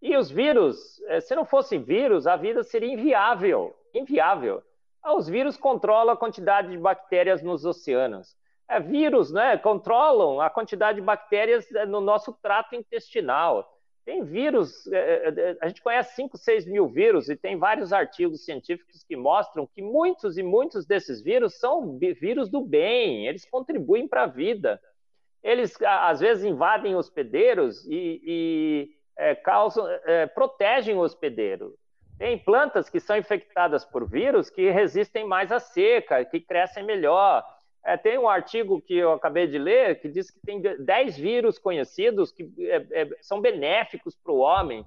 [0.00, 3.74] E os vírus, eh, se não fossem vírus, a vida seria inviável.
[3.94, 4.62] Inviável.
[5.02, 8.36] Ah, os vírus controlam a quantidade de bactérias nos oceanos.
[8.68, 13.66] É, vírus né, controlam a quantidade de bactérias eh, no nosso trato intestinal
[14.08, 19.04] tem vírus, é, a gente conhece 5, 6 mil vírus e tem vários artigos científicos
[19.04, 24.22] que mostram que muitos e muitos desses vírus são vírus do bem, eles contribuem para
[24.22, 24.80] a vida.
[25.42, 31.74] Eles, às vezes, invadem hospedeiros e, e é, causam, é, protegem o hospedeiro.
[32.16, 37.44] Tem plantas que são infectadas por vírus que resistem mais à seca, que crescem melhor.
[37.84, 41.58] É, tem um artigo que eu acabei de ler que diz que tem 10 vírus
[41.58, 44.86] conhecidos que é, é, são benéficos para o homem.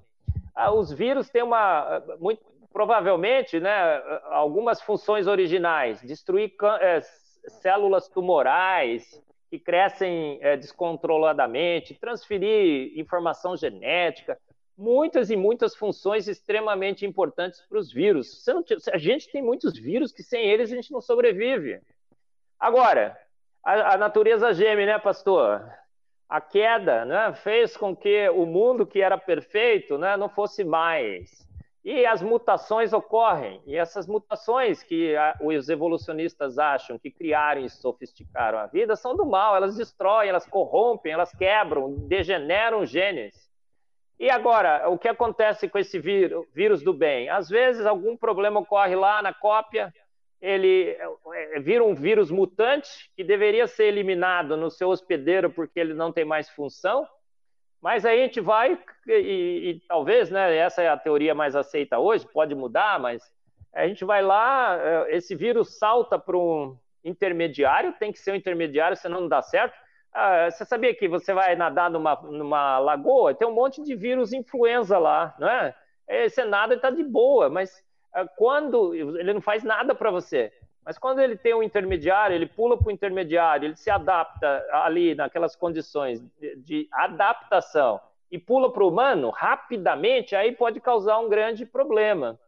[0.54, 7.00] Ah, os vírus têm uma, muito, provavelmente, né, algumas funções originais: destruir é,
[7.60, 9.22] células tumorais
[9.52, 14.38] que crescem é, descontroladamente, transferir informação genética,
[14.78, 18.42] muitas e muitas funções extremamente importantes para os vírus.
[18.90, 21.82] A gente tem muitos vírus que sem eles a gente não sobrevive.
[22.58, 23.14] Agora,
[23.62, 25.62] a, a natureza geme, né, pastor?
[26.30, 31.46] A queda né, fez com que o mundo que era perfeito né, não fosse mais.
[31.84, 33.60] E as mutações ocorrem.
[33.66, 39.26] E essas mutações que os evolucionistas acham que criaram e sofisticaram a vida são do
[39.26, 39.56] mal.
[39.56, 43.50] Elas destroem, elas corrompem, elas quebram, degeneram genes.
[44.18, 47.28] E agora, o que acontece com esse vírus, vírus do bem?
[47.28, 49.92] Às vezes, algum problema ocorre lá na cópia,
[50.40, 50.96] ele
[51.34, 56.12] é, vira um vírus mutante que deveria ser eliminado no seu hospedeiro porque ele não
[56.12, 57.04] tem mais função.
[57.82, 58.78] Mas aí a gente vai
[59.08, 59.12] e,
[59.70, 63.20] e, talvez, né, essa é a teoria mais aceita hoje, pode mudar, mas
[63.74, 68.36] a gente vai lá, é, esse vírus salta para um intermediário, tem que ser um
[68.36, 69.74] intermediário, senão não dá certo.
[70.12, 74.32] Ah, você sabia que você vai nadar numa, numa lagoa, tem um monte de vírus
[74.32, 75.74] influenza lá, não é?
[76.28, 77.82] Você nada e está de boa, mas
[78.14, 80.52] é, quando ele não faz nada para você,
[80.84, 85.14] mas quando ele tem um intermediário, ele pula para o intermediário, ele se adapta ali
[85.14, 86.20] naquelas condições
[86.58, 92.38] de, adaptação e pula para o humano rapidamente, aí pode causar um grande problema.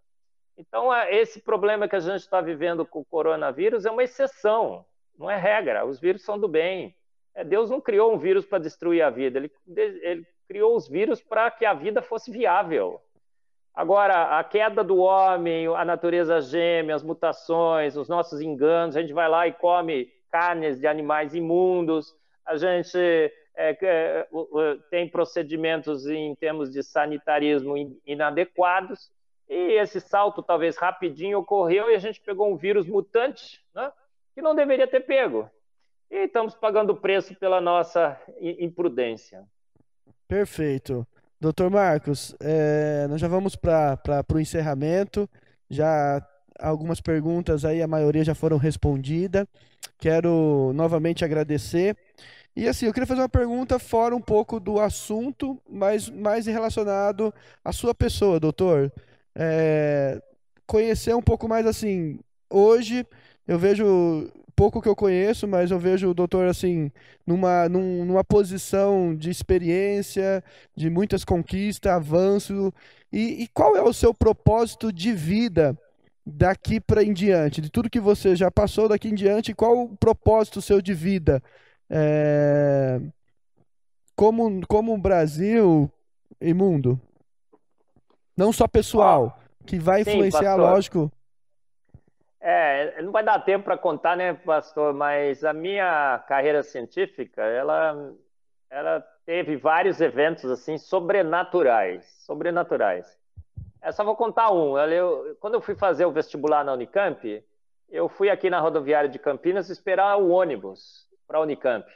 [0.56, 4.84] Então, é, esse problema que a gente está vivendo com o coronavírus é uma exceção,
[5.18, 5.84] não é regra.
[5.84, 6.94] Os vírus são do bem.
[7.34, 9.52] É, Deus não criou um vírus para destruir a vida, ele,
[10.02, 13.00] ele criou os vírus para que a vida fosse viável.
[13.74, 19.12] Agora, a queda do homem, a natureza gêmea, as mutações, os nossos enganos, a gente
[19.12, 22.14] vai lá e come carnes de animais imundos,
[22.46, 24.28] a gente é, é,
[24.90, 27.74] tem procedimentos em termos de sanitarismo
[28.06, 29.10] inadequados,
[29.48, 33.92] e esse salto, talvez rapidinho, ocorreu e a gente pegou um vírus mutante né,
[34.34, 35.50] que não deveria ter pego.
[36.10, 39.44] E estamos pagando o preço pela nossa imprudência.
[40.26, 41.06] Perfeito.
[41.40, 45.28] Doutor Marcos, é, nós já vamos para o encerramento.
[45.68, 46.26] Já
[46.58, 49.46] algumas perguntas aí, a maioria já foram respondidas.
[49.98, 51.96] Quero novamente agradecer.
[52.56, 57.34] E assim, eu queria fazer uma pergunta fora um pouco do assunto, mas mais relacionado
[57.64, 58.92] à sua pessoa, doutor.
[59.34, 60.22] É,
[60.66, 62.18] conhecer um pouco mais assim.
[62.48, 63.06] Hoje
[63.46, 66.90] eu vejo pouco que eu conheço, mas eu vejo o doutor assim
[67.26, 70.42] numa, num, numa posição de experiência,
[70.76, 72.72] de muitas conquistas, avanço.
[73.12, 75.78] E, e qual é o seu propósito de vida
[76.24, 77.60] daqui para em diante?
[77.60, 81.42] De tudo que você já passou daqui em diante, qual o propósito seu de vida?
[81.90, 83.00] É...
[84.16, 85.90] Como, como Brasil
[86.40, 87.00] e mundo?
[88.36, 91.12] Não só pessoal, que vai influenciar, Sim, lógico,
[92.46, 94.92] é, não vai dar tempo para contar, né, pastor?
[94.92, 98.12] Mas a minha carreira científica, ela,
[98.68, 103.18] ela teve vários eventos assim sobrenaturais, sobrenaturais.
[103.82, 104.76] Eu só vou contar um.
[104.76, 107.42] Eu, quando eu fui fazer o vestibular na Unicamp,
[107.88, 111.90] eu fui aqui na rodoviária de Campinas esperar o ônibus para a Unicamp.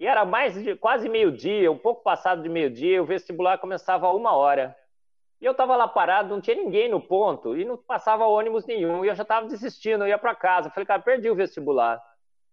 [0.00, 4.12] E era mais de quase meio-dia, um pouco passado de meio-dia, o vestibular começava a
[4.12, 4.76] uma hora.
[5.40, 9.04] E eu estava lá parado, não tinha ninguém no ponto, e não passava ônibus nenhum,
[9.04, 10.70] e eu já estava desistindo, eu ia para casa.
[10.70, 12.02] Falei, cara, perdi o vestibular.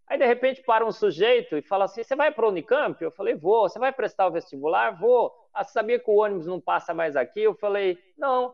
[0.08, 3.02] Aí, de repente, para um sujeito e fala assim: Você vai para o Unicamp?
[3.02, 3.68] Eu falei: Vou.
[3.68, 4.92] Você vai prestar o vestibular?
[4.92, 5.34] Vou.
[5.54, 7.42] Ah, sabia que o ônibus não passa mais aqui?
[7.42, 8.54] Eu falei: Não.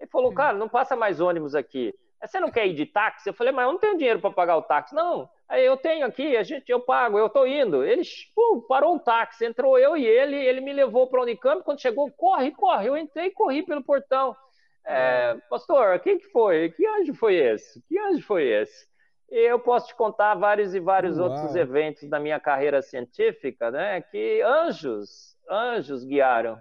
[0.00, 1.94] Ele falou: Cara, não passa mais ônibus aqui.
[2.20, 3.28] Você não quer ir de táxi?
[3.28, 4.94] Eu falei: Mas eu não tenho dinheiro para pagar o táxi.
[4.94, 5.28] Não.
[5.48, 7.84] Aí eu tenho aqui, a gente, eu pago, eu tô indo.
[7.84, 8.02] Ele
[8.34, 11.62] pum, parou um táxi, entrou eu e ele, ele me levou para o Unicamp.
[11.62, 12.88] Quando chegou, corre, corre.
[12.88, 14.36] Eu entrei e corri pelo portão.
[14.84, 16.70] É, pastor, quem que foi?
[16.70, 17.82] Que anjo foi esse?
[17.88, 18.86] Que anjo foi esse?
[19.30, 21.28] E eu posso te contar vários e vários Uau.
[21.28, 24.00] outros eventos da minha carreira científica, né?
[24.00, 26.60] Que anjos, anjos guiaram.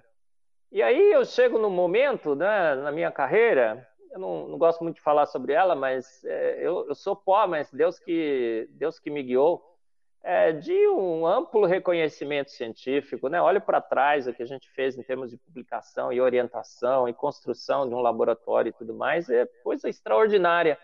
[0.72, 4.95] E aí eu chego no momento, né, na minha carreira, eu não, não gosto muito
[4.95, 9.09] de falar sobre ela, mas é, eu, eu, sou pó, mas Deus que Deus que
[9.09, 9.61] me guiou,
[10.24, 13.41] é, de um amplo reconhecimento científico, né?
[13.41, 17.13] Olho para trás o que a gente fez em termos de publicação e orientação e
[17.13, 20.80] construção de um laboratório e tudo mais, é coisa extraordinária.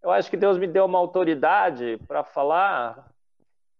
[0.00, 3.10] Eu acho que Deus me deu uma autoridade para falar,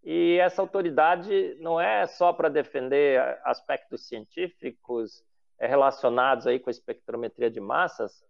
[0.03, 5.25] e essa autoridade não é só para defender aspectos científicos
[5.61, 8.29] é, relacionados aí com a espectrometria de massas,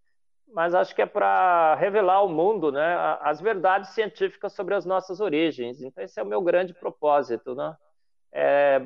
[0.52, 5.20] mas acho que é para revelar ao mundo né, as verdades científicas sobre as nossas
[5.20, 5.80] origens.
[5.80, 7.76] Então, esse é o meu grande propósito, né?
[8.32, 8.82] É,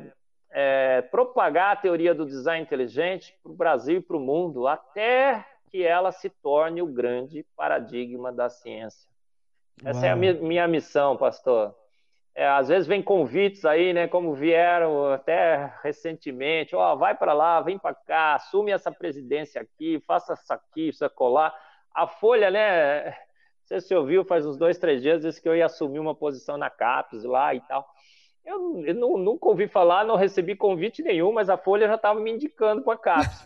[0.51, 5.45] é propagar a teoria do design inteligente para o Brasil e para o mundo, até
[5.71, 9.09] que ela se torne o grande paradigma da ciência.
[9.85, 10.09] Essa Uau.
[10.09, 11.75] é a minha, minha missão, pastor.
[12.35, 17.33] É, às vezes vem convites aí, né, como vieram até recentemente, ó, oh, vai para
[17.33, 21.55] lá, vem para cá, assume essa presidência aqui, faça isso aqui, isso colar.
[21.95, 25.49] A Folha, né, não sei se você ouviu, faz uns dois, três dias, disse que
[25.49, 27.87] eu ia assumir uma posição na CAPES lá e tal.
[28.45, 32.19] Eu, eu não, nunca ouvi falar, não recebi convite nenhum, mas a Folha já estava
[32.19, 33.45] me indicando para a CAPES.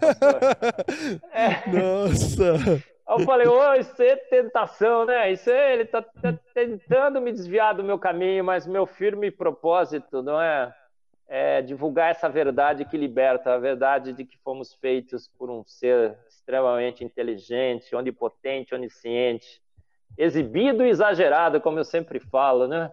[1.31, 1.69] é.
[1.71, 2.83] Nossa!
[3.09, 5.33] eu falei, ô, isso é tentação, né?
[5.33, 10.23] Isso é, ele está tá tentando me desviar do meu caminho, mas meu firme propósito
[10.23, 10.75] não é,
[11.27, 16.19] é divulgar essa verdade que liberta, a verdade de que fomos feitos por um ser
[16.29, 19.63] extremamente inteligente, onipotente, onisciente,
[20.17, 22.93] exibido e exagerado, como eu sempre falo, né?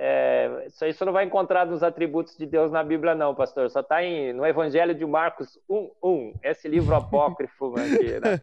[0.00, 3.68] É, isso aí você não vai encontrar nos atributos de Deus na Bíblia, não, pastor.
[3.68, 3.96] Só está
[4.32, 8.38] no Evangelho de Marcos 1, 1, esse livro apócrifo aqui, né?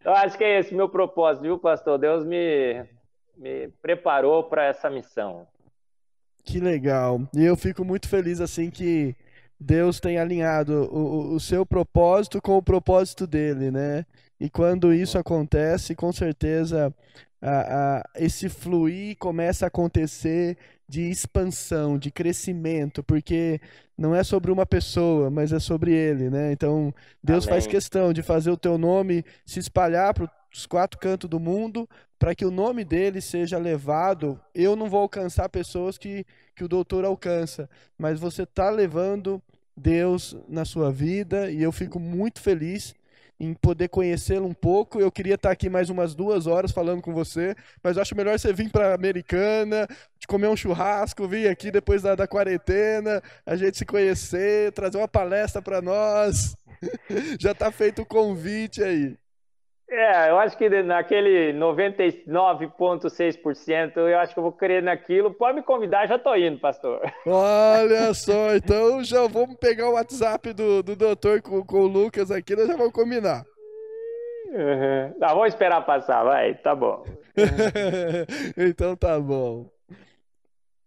[0.00, 1.98] Então, acho que é esse meu propósito, viu, pastor?
[1.98, 2.86] Deus me,
[3.36, 5.46] me preparou para essa missão.
[6.42, 7.20] Que legal.
[7.34, 9.14] E eu fico muito feliz, assim, que
[9.60, 14.06] Deus tem alinhado o, o seu propósito com o propósito dele, né?
[14.40, 16.94] E quando isso acontece, com certeza
[17.40, 20.56] a, a, esse fluir começa a acontecer
[20.88, 23.60] de expansão, de crescimento, porque
[23.96, 26.52] não é sobre uma pessoa, mas é sobre ele, né?
[26.52, 27.54] Então, Deus Amém.
[27.54, 31.88] faz questão de fazer o teu nome se espalhar para os quatro cantos do mundo,
[32.18, 34.38] para que o nome dele seja levado.
[34.54, 36.26] Eu não vou alcançar pessoas que,
[36.56, 39.40] que o doutor alcança, mas você está levando
[39.76, 42.94] Deus na sua vida e eu fico muito feliz
[43.40, 45.00] em poder conhecê-lo um pouco.
[45.00, 48.52] Eu queria estar aqui mais umas duas horas falando com você, mas acho melhor você
[48.52, 49.88] vir para Americana,
[50.18, 54.98] de comer um churrasco, vir aqui depois da, da quarentena, a gente se conhecer, trazer
[54.98, 56.54] uma palestra para nós.
[57.40, 59.16] Já está feito o convite aí.
[59.90, 65.34] É, eu acho que naquele 99,6%, eu acho que eu vou querer naquilo.
[65.34, 67.00] Pode me convidar, já tô indo, pastor.
[67.26, 72.30] Olha só, então já vamos pegar o WhatsApp do, do doutor com, com o Lucas
[72.30, 73.44] aqui, nós já vamos combinar.
[74.50, 75.12] Uhum.
[75.18, 77.04] Tá, vamos esperar passar, vai, tá bom.
[78.56, 79.68] então tá bom.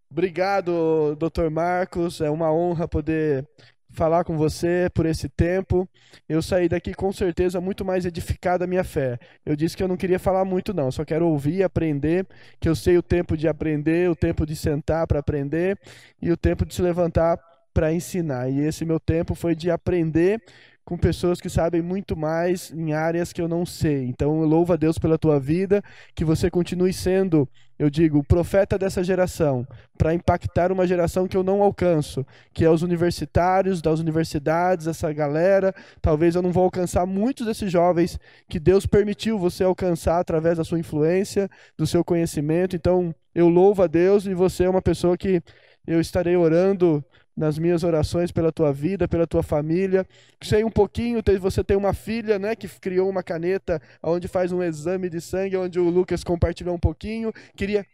[0.10, 2.22] Obrigado, doutor Marcos.
[2.22, 3.46] É uma honra poder
[3.94, 5.88] falar com você por esse tempo.
[6.28, 9.18] Eu saí daqui com certeza muito mais edificado da minha fé.
[9.46, 12.28] Eu disse que eu não queria falar muito não, só quero ouvir, aprender,
[12.60, 15.80] que eu sei o tempo de aprender, o tempo de sentar para aprender
[16.22, 17.40] e o tempo de se levantar
[17.74, 18.50] para ensinar.
[18.50, 20.42] E esse meu tempo foi de aprender
[20.86, 24.06] com pessoas que sabem muito mais em áreas que eu não sei.
[24.06, 25.82] Então, eu louvo a Deus pela tua vida,
[26.14, 27.48] que você continue sendo,
[27.80, 29.66] eu digo, o profeta dessa geração,
[29.98, 35.12] para impactar uma geração que eu não alcanço, que é os universitários das universidades, essa
[35.14, 35.74] galera.
[36.02, 38.20] Talvez eu não vou alcançar muitos desses jovens
[38.50, 42.76] que Deus permitiu você alcançar através da sua influência, do seu conhecimento.
[42.76, 45.42] Então, eu louvo a Deus e você é uma pessoa que
[45.88, 47.04] eu estarei orando
[47.36, 50.06] nas minhas orações pela tua vida, pela tua família.
[50.42, 54.62] Sei um pouquinho, você tem uma filha, né, que criou uma caneta onde faz um
[54.62, 57.34] exame de sangue, onde o Lucas compartilhou um pouquinho.
[57.56, 57.86] Queria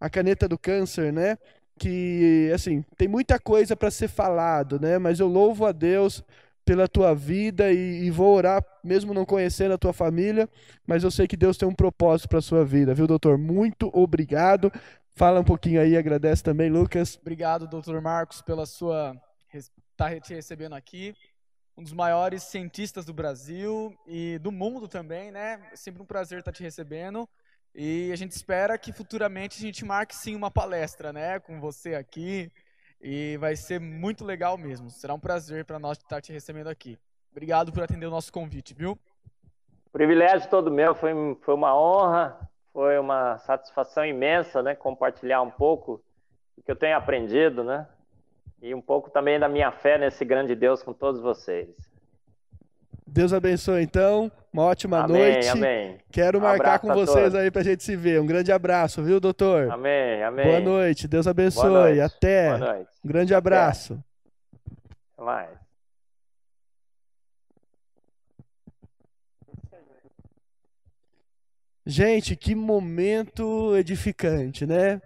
[0.00, 1.36] a caneta do câncer, né?
[1.78, 4.98] Que assim, tem muita coisa para ser falado, né?
[4.98, 6.22] Mas eu louvo a Deus
[6.64, 10.48] pela tua vida e, e, vou orar, mesmo não conhecendo a tua família,
[10.84, 13.38] mas eu sei que Deus tem um propósito para a sua vida, viu, doutor?
[13.38, 14.72] Muito obrigado.
[15.18, 17.18] Fala um pouquinho aí, agradece também, Lucas.
[17.18, 19.16] Obrigado, doutor Marcos, pela sua
[19.50, 21.14] estar tá te recebendo aqui.
[21.74, 25.58] Um dos maiores cientistas do Brasil e do mundo também, né?
[25.72, 27.26] É sempre um prazer estar te recebendo.
[27.74, 31.94] E a gente espera que futuramente a gente marque sim uma palestra, né, com você
[31.94, 32.52] aqui.
[33.00, 34.90] E vai ser muito legal mesmo.
[34.90, 36.98] Será um prazer para nós estar te recebendo aqui.
[37.32, 38.98] Obrigado por atender o nosso convite, viu?
[39.90, 42.38] Privilégio todo meu, foi, foi uma honra,
[42.76, 44.74] foi uma satisfação imensa, né?
[44.74, 45.98] Compartilhar um pouco
[46.54, 47.86] do que eu tenho aprendido, né?
[48.60, 51.70] E um pouco também da minha fé nesse grande Deus com todos vocês.
[53.06, 54.30] Deus abençoe, então.
[54.52, 55.48] Uma ótima amém, noite.
[55.48, 55.98] Amém.
[56.12, 57.34] Quero um marcar com vocês todos.
[57.34, 58.20] aí pra gente se ver.
[58.20, 59.70] Um grande abraço, viu, doutor?
[59.70, 60.44] Amém, amém.
[60.44, 61.08] Boa noite.
[61.08, 61.70] Deus abençoe.
[61.70, 62.00] Noite.
[62.02, 62.58] Até.
[62.58, 62.90] Boa noite.
[63.02, 63.98] Um grande abraço.
[65.14, 65.65] Até mais.
[71.88, 75.00] Gente, que momento edificante, né?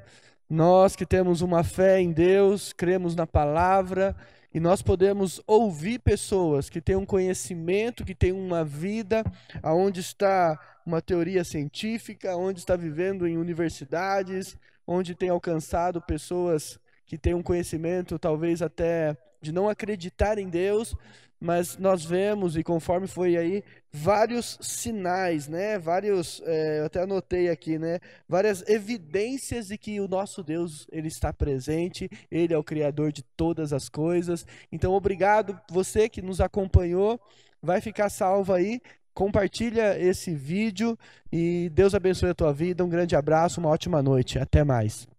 [0.49, 4.17] Nós que temos uma fé em Deus, cremos na palavra,
[4.53, 9.23] e nós podemos ouvir pessoas que têm um conhecimento, que têm uma vida,
[9.63, 14.57] aonde está uma teoria científica, onde está vivendo em universidades,
[14.87, 20.97] onde tem alcançado pessoas que têm um conhecimento talvez até de não acreditar em Deus,
[21.41, 25.79] mas nós vemos, e conforme foi aí, vários sinais, né?
[25.79, 27.99] Vários, é, eu até anotei aqui, né?
[28.29, 33.23] Várias evidências de que o nosso Deus, ele está presente, ele é o criador de
[33.23, 34.47] todas as coisas.
[34.71, 37.19] Então, obrigado você que nos acompanhou,
[37.63, 38.81] vai ficar salvo aí.
[39.15, 40.97] Compartilha esse vídeo
[41.33, 42.85] e Deus abençoe a tua vida.
[42.85, 44.39] Um grande abraço, uma ótima noite.
[44.39, 45.10] Até mais.